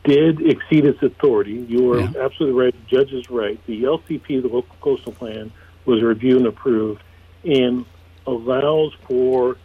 did 0.04 0.42
exceed 0.42 0.86
its 0.86 1.02
authority. 1.04 1.66
You 1.68 1.94
are 1.94 2.00
yeah. 2.00 2.14
absolutely 2.20 2.60
right. 2.60 2.74
The 2.74 2.98
judge 2.98 3.14
is 3.14 3.30
right. 3.30 3.60
The 3.68 3.84
LCP, 3.84 4.42
the 4.42 4.48
Local 4.48 4.76
Coastal 4.82 5.12
Plan, 5.12 5.52
was 5.86 6.02
reviewed 6.02 6.38
and 6.38 6.48
approved, 6.48 7.04
and 7.44 7.86
allows 8.26 8.94
for 9.08 9.58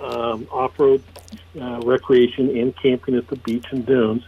um, 0.00 0.46
off-road 0.50 1.02
uh, 1.60 1.80
recreation 1.84 2.56
and 2.56 2.76
camping 2.76 3.14
at 3.16 3.28
the 3.28 3.36
beach 3.36 3.66
and 3.70 3.86
dunes, 3.86 4.22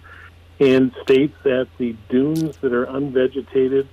and 0.60 0.92
states 1.02 1.36
that 1.44 1.68
the 1.78 1.96
dunes 2.08 2.56
that 2.58 2.72
are 2.72 2.86
unvegetated 2.86 3.86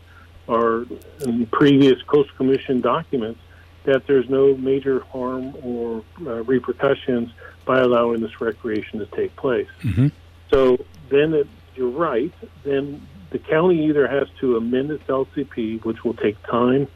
are 0.48 0.86
in 1.22 1.46
previous 1.48 2.02
Coastal 2.04 2.36
Commission 2.38 2.82
documents 2.82 3.40
that 3.86 4.08
there's 4.08 4.30
no 4.30 4.56
major 4.58 5.00
harm 5.00 5.56
or 5.62 6.04
uh, 6.26 6.44
repercussions 6.44 7.32
by 7.66 7.80
allowing 7.80 8.20
this 8.20 8.42
recreation 8.42 9.00
to 9.00 9.06
take 9.08 9.36
place. 9.36 9.68
Mm-hmm. 9.82 10.08
So 10.52 10.78
then 11.10 11.34
it, 11.34 11.48
you're 11.76 11.90
right. 11.90 12.34
Then 12.64 13.06
the 13.30 13.40
county 13.40 13.86
either 13.88 14.08
has 14.08 14.28
to 14.40 14.58
amend 14.58 14.92
its 14.92 15.04
LCP, 15.04 15.84
which 15.86 16.04
will 16.04 16.14
take 16.14 16.42
time, 16.44 16.88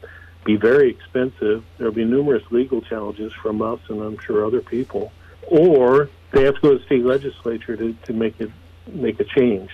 be 0.44 0.56
very 0.56 0.90
expensive. 0.90 1.64
There'll 1.78 1.92
be 1.92 2.04
numerous 2.04 2.42
legal 2.50 2.80
challenges 2.80 3.32
from 3.32 3.62
us 3.62 3.80
and 3.88 4.00
I'm 4.00 4.18
sure 4.18 4.44
other 4.44 4.60
people, 4.60 5.12
or 5.46 6.08
they 6.32 6.44
have 6.44 6.54
to 6.56 6.60
go 6.60 6.72
to 6.72 6.78
the 6.78 6.84
state 6.84 7.04
legislature 7.04 7.76
to, 7.76 7.92
to 7.92 8.12
make 8.12 8.40
it 8.40 8.50
make 8.86 9.20
a 9.20 9.24
change. 9.24 9.70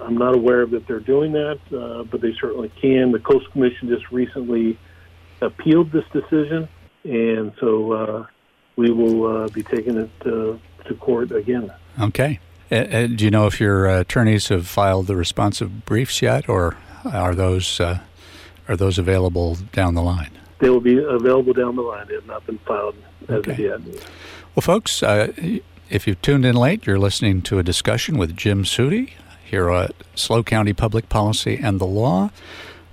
I'm 0.00 0.16
not 0.16 0.34
aware 0.34 0.62
of 0.62 0.70
that 0.70 0.86
they're 0.86 1.00
doing 1.00 1.32
that, 1.32 1.58
uh, 1.72 2.04
but 2.04 2.20
they 2.20 2.34
certainly 2.34 2.70
can. 2.80 3.12
The 3.12 3.18
Coastal 3.18 3.50
Commission 3.50 3.88
just 3.88 4.10
recently 4.10 4.78
appealed 5.40 5.90
this 5.90 6.04
decision, 6.12 6.68
and 7.04 7.52
so 7.58 7.92
uh, 7.92 8.26
we 8.76 8.90
will 8.90 9.26
uh, 9.26 9.48
be 9.48 9.62
taking 9.62 9.96
it 9.96 10.10
uh, 10.20 10.56
to 10.84 10.94
court 11.00 11.32
again. 11.32 11.72
Okay. 11.98 12.40
Uh, 12.70 12.74
uh, 12.74 13.06
do 13.06 13.24
you 13.24 13.30
know 13.30 13.46
if 13.46 13.60
your 13.60 13.86
attorneys 13.86 14.48
have 14.48 14.66
filed 14.66 15.06
the 15.06 15.16
responsive 15.16 15.84
briefs 15.86 16.20
yet, 16.20 16.48
or 16.48 16.76
are 17.04 17.34
those 17.34 17.80
are 18.68 18.76
those 18.76 18.98
available 18.98 19.56
down 19.72 19.94
the 19.94 20.02
line? 20.02 20.30
They 20.58 20.70
will 20.70 20.80
be 20.80 20.98
available 20.98 21.52
down 21.52 21.76
the 21.76 21.82
line. 21.82 22.06
They 22.08 22.14
have 22.14 22.26
not 22.26 22.46
been 22.46 22.58
filed 22.58 22.96
as 23.28 23.36
okay. 23.36 23.66
of 23.66 23.86
yet. 23.86 24.08
Well, 24.54 24.62
folks, 24.62 25.02
if 25.02 26.06
you've 26.06 26.22
tuned 26.22 26.44
in 26.44 26.56
late, 26.56 26.86
you're 26.86 26.98
listening 26.98 27.42
to 27.42 27.58
a 27.58 27.62
discussion 27.62 28.18
with 28.18 28.36
Jim 28.36 28.64
Suty 28.64 29.12
here 29.44 29.70
at 29.70 29.94
SLO 30.14 30.42
County 30.42 30.72
Public 30.72 31.08
Policy 31.08 31.58
and 31.62 31.80
the 31.80 31.86
Law. 31.86 32.30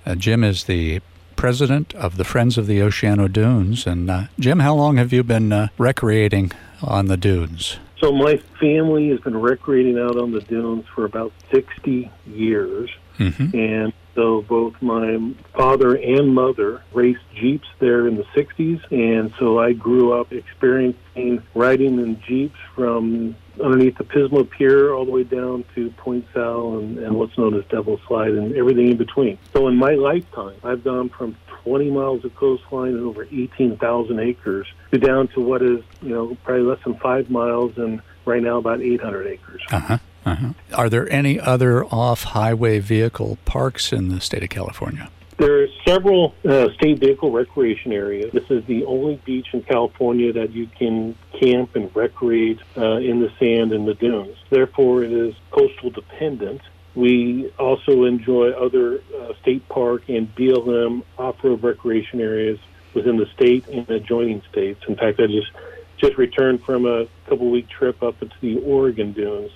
Uh, 0.06 0.14
Jim 0.14 0.44
is 0.44 0.64
the 0.64 1.00
president 1.36 1.94
of 1.94 2.16
the 2.16 2.24
Friends 2.24 2.56
of 2.56 2.66
the 2.66 2.78
Oceano 2.78 3.30
Dunes. 3.30 3.86
And 3.86 4.10
uh, 4.10 4.24
Jim, 4.38 4.60
how 4.60 4.74
long 4.74 4.96
have 4.96 5.12
you 5.12 5.22
been 5.22 5.52
uh, 5.52 5.68
recreating 5.78 6.52
on 6.82 7.06
the 7.06 7.16
dunes? 7.16 7.78
So 7.98 8.12
my 8.12 8.36
family 8.60 9.08
has 9.08 9.20
been 9.20 9.36
recreating 9.36 9.98
out 9.98 10.16
on 10.16 10.32
the 10.32 10.40
dunes 10.40 10.84
for 10.94 11.04
about 11.04 11.32
60 11.50 12.10
years. 12.26 12.90
Mm-hmm. 13.18 13.56
And 13.56 13.92
so 14.14 14.42
both 14.42 14.74
my 14.80 15.18
father 15.54 15.96
and 15.96 16.34
mother 16.34 16.82
raced 16.92 17.22
Jeeps 17.34 17.68
there 17.80 18.06
in 18.06 18.16
the 18.16 18.24
60s. 18.36 18.80
And 18.90 19.32
so 19.38 19.58
I 19.58 19.72
grew 19.72 20.18
up 20.18 20.32
experiencing 20.32 21.42
riding 21.54 21.98
in 21.98 22.20
Jeeps 22.22 22.58
from 22.74 23.36
underneath 23.62 23.96
the 23.98 24.04
Pismo 24.04 24.48
Pier 24.48 24.92
all 24.92 25.04
the 25.04 25.10
way 25.10 25.24
down 25.24 25.64
to 25.74 25.90
Point 25.90 26.26
Sal 26.32 26.78
and, 26.78 26.98
and 26.98 27.16
what's 27.16 27.36
known 27.38 27.54
as 27.54 27.64
Devil's 27.66 28.00
Slide 28.06 28.32
and 28.32 28.54
everything 28.56 28.90
in 28.90 28.96
between. 28.96 29.38
So 29.52 29.68
in 29.68 29.76
my 29.76 29.94
lifetime, 29.94 30.56
I've 30.62 30.84
gone 30.84 31.08
from 31.08 31.36
20 31.62 31.90
miles 31.90 32.24
of 32.24 32.34
coastline 32.36 32.94
and 32.94 33.04
over 33.04 33.24
18,000 33.24 34.18
acres 34.18 34.66
to 34.92 34.98
down 34.98 35.28
to 35.28 35.40
what 35.40 35.62
is, 35.62 35.82
you 36.02 36.10
know, 36.10 36.36
probably 36.44 36.64
less 36.64 36.82
than 36.84 36.94
five 36.96 37.30
miles 37.30 37.76
and 37.78 38.00
right 38.24 38.42
now 38.42 38.58
about 38.58 38.80
800 38.80 39.26
acres. 39.26 39.62
Uh-huh. 39.70 39.98
Uh-huh. 40.24 40.52
Are 40.74 40.88
there 40.88 41.10
any 41.12 41.38
other 41.38 41.84
off 41.84 42.24
highway 42.24 42.78
vehicle 42.78 43.38
parks 43.44 43.92
in 43.92 44.08
the 44.08 44.20
state 44.20 44.42
of 44.42 44.48
California? 44.48 45.10
There 45.36 45.64
are 45.64 45.66
several 45.84 46.34
uh, 46.44 46.70
state 46.74 47.00
vehicle 47.00 47.32
recreation 47.32 47.92
areas. 47.92 48.32
This 48.32 48.48
is 48.50 48.64
the 48.66 48.84
only 48.84 49.20
beach 49.24 49.48
in 49.52 49.62
California 49.62 50.32
that 50.32 50.52
you 50.52 50.68
can 50.78 51.16
camp 51.32 51.74
and 51.74 51.94
recreate 51.94 52.60
uh, 52.76 52.98
in 52.98 53.20
the 53.20 53.32
sand 53.40 53.72
and 53.72 53.86
the 53.86 53.94
dunes. 53.94 54.36
Therefore, 54.50 55.02
it 55.02 55.12
is 55.12 55.34
coastal 55.50 55.90
dependent. 55.90 56.62
We 56.94 57.50
also 57.58 58.04
enjoy 58.04 58.50
other 58.50 59.00
uh, 59.18 59.34
state 59.42 59.68
park 59.68 60.08
and 60.08 60.32
BLM 60.36 61.02
off-road 61.18 61.64
recreation 61.64 62.20
areas 62.20 62.60
within 62.94 63.16
the 63.16 63.26
state 63.34 63.66
and 63.66 63.88
adjoining 63.90 64.42
states. 64.52 64.84
In 64.86 64.94
fact, 64.94 65.18
I 65.18 65.26
just 65.26 65.50
just 65.96 66.16
returned 66.16 66.62
from 66.62 66.86
a 66.86 67.06
couple-week 67.28 67.68
trip 67.68 68.02
up 68.02 68.20
into 68.20 68.34
the 68.40 68.58
Oregon 68.58 69.12
dunes, 69.12 69.50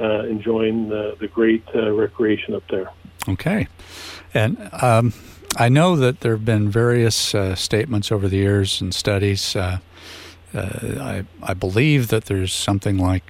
uh, 0.00 0.24
enjoying 0.24 0.88
the, 0.88 1.16
the 1.18 1.28
great 1.28 1.64
uh, 1.74 1.90
recreation 1.92 2.54
up 2.54 2.62
there. 2.70 2.90
Okay. 3.28 3.68
And 4.34 4.70
um, 4.80 5.12
I 5.56 5.68
know 5.68 5.96
that 5.96 6.20
there 6.20 6.32
have 6.32 6.44
been 6.44 6.70
various 6.70 7.34
uh, 7.34 7.54
statements 7.54 8.12
over 8.12 8.28
the 8.28 8.36
years 8.36 8.80
and 8.80 8.94
studies. 8.94 9.56
Uh, 9.56 9.78
uh, 10.54 10.60
I, 11.00 11.24
I 11.42 11.54
believe 11.54 12.08
that 12.08 12.26
there's 12.26 12.54
something 12.54 12.98
like 12.98 13.24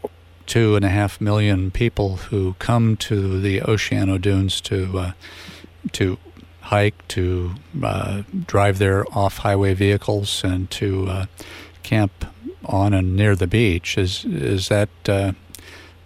two 0.47 0.77
and 0.77 0.85
a 0.85 0.89
half 0.89 1.21
million 1.21 1.71
people 1.71 2.17
who 2.17 2.55
come 2.59 2.97
to 2.97 3.41
the 3.41 3.61
Oceano 3.61 4.21
Dunes 4.21 4.61
to 4.63 4.99
uh, 4.99 5.13
to 5.93 6.19
hike, 6.61 7.07
to 7.09 7.55
drive 8.47 8.79
their 8.79 9.05
off-highway 9.17 9.75
vehicles, 9.75 10.45
and 10.45 10.71
to 10.71 11.27
camp 11.83 12.27
on 12.65 12.93
and 12.93 13.17
near 13.17 13.35
the 13.35 13.47
beach. 13.47 13.97
Is 13.97 14.25
is 14.25 14.69
that 14.69 15.35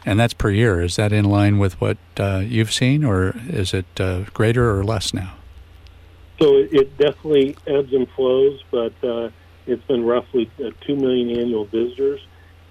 and 0.05 0.19
that's 0.19 0.35
per 0.35 0.51
year. 0.51 0.81
Is 0.81 0.97
that 0.97 1.13
in 1.13 1.25
line 1.25 1.59
with 1.59 1.81
what 1.81 1.99
uh, 2.19 2.43
you've 2.45 2.73
seen, 2.73 3.05
or 3.05 3.35
is 3.49 3.75
it 3.75 3.87
uh, 3.99 4.25
greater 4.33 4.77
or 4.77 4.85
less 4.85 5.15
now? 5.15 5.35
So 6.41 6.57
it 6.57 6.97
definitely 6.99 7.57
ebbs 7.67 7.93
and 7.93 8.09
flows, 8.11 8.63
but 8.71 8.93
uh, 9.05 9.31
it's 9.67 9.85
been 9.85 10.05
roughly 10.05 10.51
uh, 10.65 10.71
2 10.81 10.97
million 10.97 11.39
annual 11.39 11.67
visitors. 11.67 12.21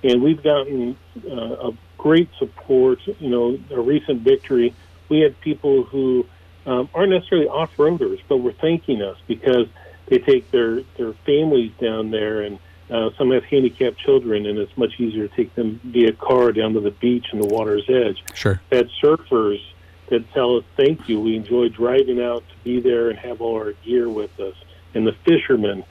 And 0.04 0.22
we've 0.22 0.42
gotten 0.44 0.98
uh, 1.30 1.70
a 1.70 1.72
great 1.98 2.30
support. 2.38 3.00
You 3.20 3.30
know, 3.30 3.60
a 3.70 3.80
recent 3.80 4.22
victory, 4.22 4.74
we 5.10 5.20
had 5.20 5.40
people 5.42 5.84
who 5.84 6.26
um, 6.66 6.90
aren't 6.94 7.12
necessarily 7.12 7.48
off 7.48 7.76
roaders, 7.78 8.20
but 8.28 8.38
were 8.38 8.54
thanking 8.54 9.02
us 9.02 9.18
because 9.28 9.68
they 10.08 10.18
take 10.18 10.52
their, 10.52 10.82
their 10.98 11.14
families 11.26 11.72
down 11.80 12.12
there 12.12 12.42
and 12.42 12.60
uh, 12.92 13.10
some 13.18 13.32
have 13.32 13.46
handicapped 13.46 13.98
children, 13.98 14.46
and 14.46 14.60
it's 14.60 14.76
much 14.78 15.00
easier 15.00 15.28
to 15.28 15.36
take 15.36 15.56
them 15.56 15.80
via 15.86 16.12
car 16.12 16.52
down 16.52 16.74
to 16.74 16.80
the 16.80 16.92
beach 16.92 17.28
and 17.32 17.42
the 17.42 17.48
water's 17.48 17.90
edge. 17.90 18.24
Sure. 18.34 18.60
That 18.70 18.88
surfers 19.02 19.62
that 20.10 20.30
tell 20.34 20.58
us 20.58 20.66
thank 20.76 21.08
you. 21.08 21.20
We 21.20 21.38
enjoy 21.38 21.70
driving 21.70 22.22
out 22.22 22.44
to 22.50 22.56
be 22.64 22.82
there 22.82 23.10
and 23.10 23.18
have 23.20 23.40
all 23.42 23.56
our 23.56 23.72
gear 23.86 24.10
with 24.10 24.38
us. 24.40 24.56
And 24.94 25.08
the 25.08 25.14
fishermen 25.24 25.86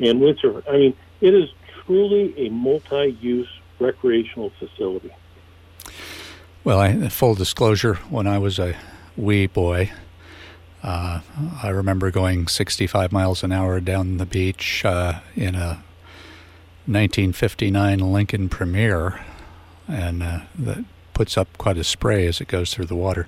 and 0.00 0.20
windsurfers. 0.20 0.64
I 0.66 0.72
mean, 0.78 0.96
it 1.20 1.34
is 1.34 1.50
truly 1.84 2.34
a 2.46 2.48
multi-use 2.48 3.50
recreational 3.78 4.50
facility. 4.58 5.10
Well, 6.64 6.80
I, 6.80 7.08
full 7.10 7.34
disclosure, 7.34 7.94
when 8.08 8.26
I 8.26 8.38
was 8.38 8.58
a 8.58 8.74
wee 9.16 9.46
boy, 9.46 9.92
Uh, 10.82 11.20
I 11.62 11.68
remember 11.70 12.12
going 12.12 12.46
65 12.46 13.10
miles 13.10 13.42
an 13.42 13.50
hour 13.50 13.80
down 13.80 14.18
the 14.18 14.26
beach 14.26 14.84
uh, 14.84 15.20
in 15.34 15.56
a 15.56 15.82
1959 16.86 17.98
Lincoln 17.98 18.48
Premier, 18.48 19.20
and 19.88 20.22
uh, 20.22 20.40
that 20.58 20.84
puts 21.14 21.36
up 21.36 21.48
quite 21.58 21.76
a 21.76 21.84
spray 21.84 22.26
as 22.26 22.40
it 22.40 22.48
goes 22.48 22.72
through 22.72 22.86
the 22.86 22.94
water. 22.94 23.26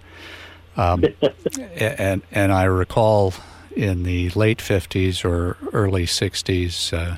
Um, 0.76 1.04
and 1.74 2.22
and 2.30 2.52
I 2.52 2.64
recall 2.64 3.34
in 3.74 4.04
the 4.04 4.30
late 4.30 4.58
50s 4.58 5.24
or 5.24 5.56
early 5.72 6.04
60s, 6.04 6.92
uh, 6.92 7.16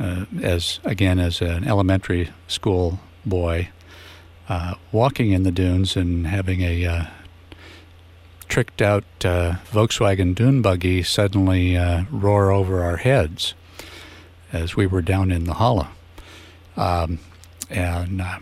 uh, 0.00 0.24
as 0.42 0.80
again 0.84 1.18
as 1.18 1.40
an 1.40 1.64
elementary 1.64 2.30
school 2.46 3.00
boy, 3.24 3.70
uh, 4.48 4.74
walking 4.92 5.32
in 5.32 5.42
the 5.42 5.52
dunes 5.52 5.96
and 5.96 6.26
having 6.26 6.60
a 6.60 6.84
uh, 6.84 7.04
tricked 8.48 8.82
out 8.82 9.04
uh, 9.24 9.54
Volkswagen 9.70 10.34
dune 10.34 10.60
buggy 10.60 11.02
suddenly 11.02 11.74
uh, 11.74 12.04
roar 12.10 12.50
over 12.50 12.82
our 12.82 12.98
heads 12.98 13.54
as 14.52 14.76
we 14.76 14.86
were 14.86 15.02
down 15.02 15.30
in 15.30 15.44
the 15.44 15.54
hollow. 15.54 15.88
Um, 16.76 17.18
and 17.70 18.20
uh, 18.20 18.38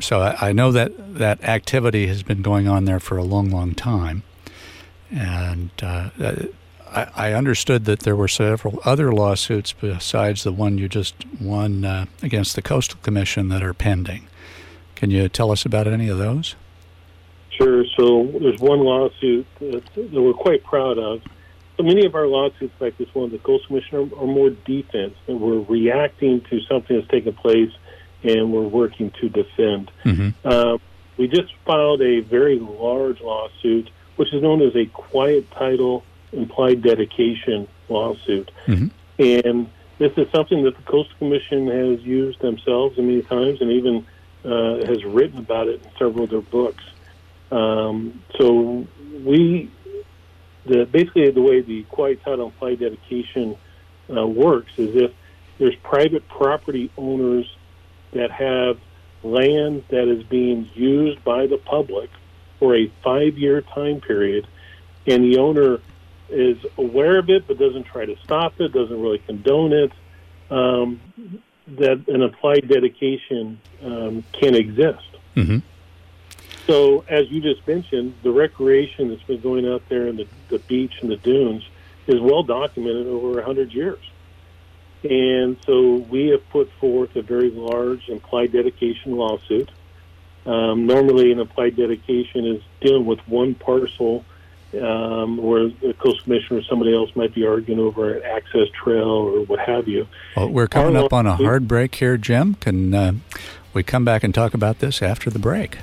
so 0.00 0.20
I, 0.20 0.48
I, 0.48 0.52
know 0.52 0.72
that 0.72 1.14
that 1.14 1.42
activity 1.44 2.06
has 2.06 2.22
been 2.22 2.42
going 2.42 2.66
on 2.68 2.84
there 2.84 3.00
for 3.00 3.16
a 3.16 3.24
long, 3.24 3.50
long 3.50 3.74
time. 3.74 4.22
And 5.10 5.70
uh, 5.82 6.10
I, 6.90 7.06
I, 7.14 7.32
understood 7.32 7.84
that 7.84 8.00
there 8.00 8.16
were 8.16 8.28
several 8.28 8.80
other 8.84 9.12
lawsuits 9.12 9.72
besides 9.72 10.44
the 10.44 10.52
one 10.52 10.78
you 10.78 10.88
just 10.88 11.14
won 11.40 11.84
uh, 11.84 12.06
against 12.22 12.56
the 12.56 12.62
Coastal 12.62 12.98
Commission 13.02 13.48
that 13.50 13.62
are 13.62 13.74
pending. 13.74 14.26
Can 14.94 15.10
you 15.10 15.28
tell 15.28 15.50
us 15.50 15.64
about 15.64 15.86
any 15.86 16.08
of 16.08 16.18
those? 16.18 16.54
Sure. 17.50 17.84
So 17.96 18.26
there's 18.40 18.60
one 18.60 18.80
lawsuit 18.80 19.46
that, 19.60 19.84
that 19.94 20.12
we're 20.12 20.32
quite 20.32 20.64
proud 20.64 20.98
of. 20.98 21.22
So 21.76 21.82
many 21.82 22.06
of 22.06 22.14
our 22.14 22.26
lawsuits, 22.26 22.74
like 22.80 22.96
this 22.98 23.12
one, 23.14 23.30
the 23.30 23.38
Coastal 23.38 23.66
Commission, 23.66 23.98
are, 23.98 24.20
are 24.20 24.26
more 24.26 24.50
defense, 24.50 25.14
and 25.26 25.40
we're 25.40 25.58
reacting 25.58 26.40
to 26.42 26.60
something 26.62 26.96
that's 26.96 27.10
taken 27.10 27.32
place, 27.32 27.72
and 28.22 28.52
we're 28.52 28.62
working 28.62 29.10
to 29.20 29.28
defend. 29.28 29.90
Mm-hmm. 30.04 30.28
Uh, 30.44 30.78
we 31.16 31.28
just 31.28 31.52
filed 31.64 32.00
a 32.00 32.20
very 32.20 32.58
large 32.58 33.20
lawsuit, 33.20 33.90
which 34.16 34.32
is 34.32 34.42
known 34.42 34.62
as 34.62 34.74
a 34.76 34.86
quiet 34.86 35.50
title 35.50 36.04
implied 36.32 36.82
dedication 36.82 37.66
lawsuit, 37.88 38.50
mm-hmm. 38.66 38.88
and 39.18 39.68
this 39.98 40.12
is 40.16 40.26
something 40.32 40.64
that 40.64 40.76
the 40.76 40.82
Coastal 40.82 41.16
Commission 41.18 41.66
has 41.68 42.00
used 42.02 42.40
themselves 42.40 42.98
many 42.98 43.22
times, 43.22 43.60
and 43.60 43.70
even 43.72 44.06
uh, 44.44 44.84
has 44.86 45.04
written 45.04 45.38
about 45.38 45.68
it 45.68 45.82
in 45.84 45.90
several 45.98 46.24
of 46.24 46.30
their 46.30 46.40
books. 46.40 46.84
Um, 47.50 48.22
so 48.38 48.86
we, 49.24 49.70
the, 50.66 50.86
basically 50.86 51.30
the 51.30 51.42
way 51.42 51.60
the 51.60 51.82
quiet 51.84 52.22
title 52.22 52.46
implied 52.46 52.80
dedication 52.80 53.56
uh, 54.14 54.26
works 54.26 54.72
is 54.76 54.94
if 54.96 55.12
there's 55.58 55.76
private 55.76 56.28
property 56.28 56.90
owners 56.96 57.46
that 58.12 58.30
have 58.30 58.78
land 59.22 59.84
that 59.88 60.08
is 60.08 60.22
being 60.24 60.68
used 60.74 61.22
by 61.24 61.46
the 61.46 61.58
public 61.58 62.10
for 62.58 62.76
a 62.76 62.90
five-year 63.02 63.62
time 63.62 64.00
period, 64.00 64.46
and 65.06 65.24
the 65.24 65.38
owner 65.38 65.80
is 66.28 66.58
aware 66.78 67.18
of 67.18 67.28
it 67.28 67.46
but 67.46 67.58
doesn't 67.58 67.84
try 67.84 68.04
to 68.04 68.16
stop 68.24 68.60
it, 68.60 68.72
doesn't 68.72 69.00
really 69.00 69.18
condone 69.18 69.72
it, 69.72 69.92
um, 70.50 71.00
that 71.66 72.06
an 72.08 72.22
implied 72.22 72.68
dedication 72.68 73.60
um, 73.82 74.24
can 74.32 74.54
exist. 74.54 75.04
Mm-hmm. 75.34 75.58
So, 76.66 77.04
as 77.08 77.30
you 77.30 77.40
just 77.40 77.66
mentioned, 77.66 78.14
the 78.22 78.30
recreation 78.30 79.10
that's 79.10 79.22
been 79.22 79.40
going 79.40 79.68
out 79.68 79.82
there 79.88 80.08
in 80.08 80.16
the, 80.16 80.26
the 80.48 80.58
beach 80.60 80.94
and 81.02 81.10
the 81.10 81.16
dunes 81.16 81.62
is 82.06 82.20
well 82.20 82.42
documented 82.42 83.06
over 83.06 83.34
100 83.34 83.72
years. 83.72 83.98
And 85.02 85.58
so 85.66 85.96
we 85.96 86.28
have 86.28 86.48
put 86.48 86.72
forth 86.80 87.14
a 87.16 87.22
very 87.22 87.50
large 87.50 88.08
implied 88.08 88.52
dedication 88.52 89.16
lawsuit. 89.16 89.70
Um, 90.46 90.86
normally, 90.86 91.32
an 91.32 91.40
implied 91.40 91.76
dedication 91.76 92.46
is 92.46 92.62
dealing 92.80 93.04
with 93.04 93.20
one 93.28 93.54
parcel, 93.54 94.24
um, 94.80 95.36
where 95.36 95.68
the 95.68 95.94
Coast 95.98 96.24
commission 96.24 96.56
or 96.56 96.62
somebody 96.62 96.94
else 96.94 97.14
might 97.14 97.34
be 97.34 97.46
arguing 97.46 97.80
over 97.80 98.14
an 98.14 98.22
access 98.24 98.68
trail 98.70 99.08
or 99.08 99.44
what 99.44 99.60
have 99.60 99.88
you. 99.88 100.06
Well, 100.36 100.48
we're 100.48 100.68
coming 100.68 100.96
Our 100.96 101.04
up 101.04 101.12
on 101.12 101.26
a 101.26 101.36
hard 101.36 101.68
break 101.68 101.94
here, 101.96 102.16
Jim. 102.16 102.54
Can 102.54 102.94
uh, 102.94 103.12
we 103.74 103.82
come 103.82 104.04
back 104.04 104.24
and 104.24 104.34
talk 104.34 104.54
about 104.54 104.78
this 104.78 105.02
after 105.02 105.28
the 105.28 105.38
break? 105.38 105.78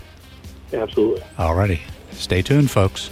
Absolutely. 0.73 1.23
All 1.37 1.55
righty. 1.55 1.81
Stay 2.11 2.41
tuned, 2.41 2.71
folks. 2.71 3.09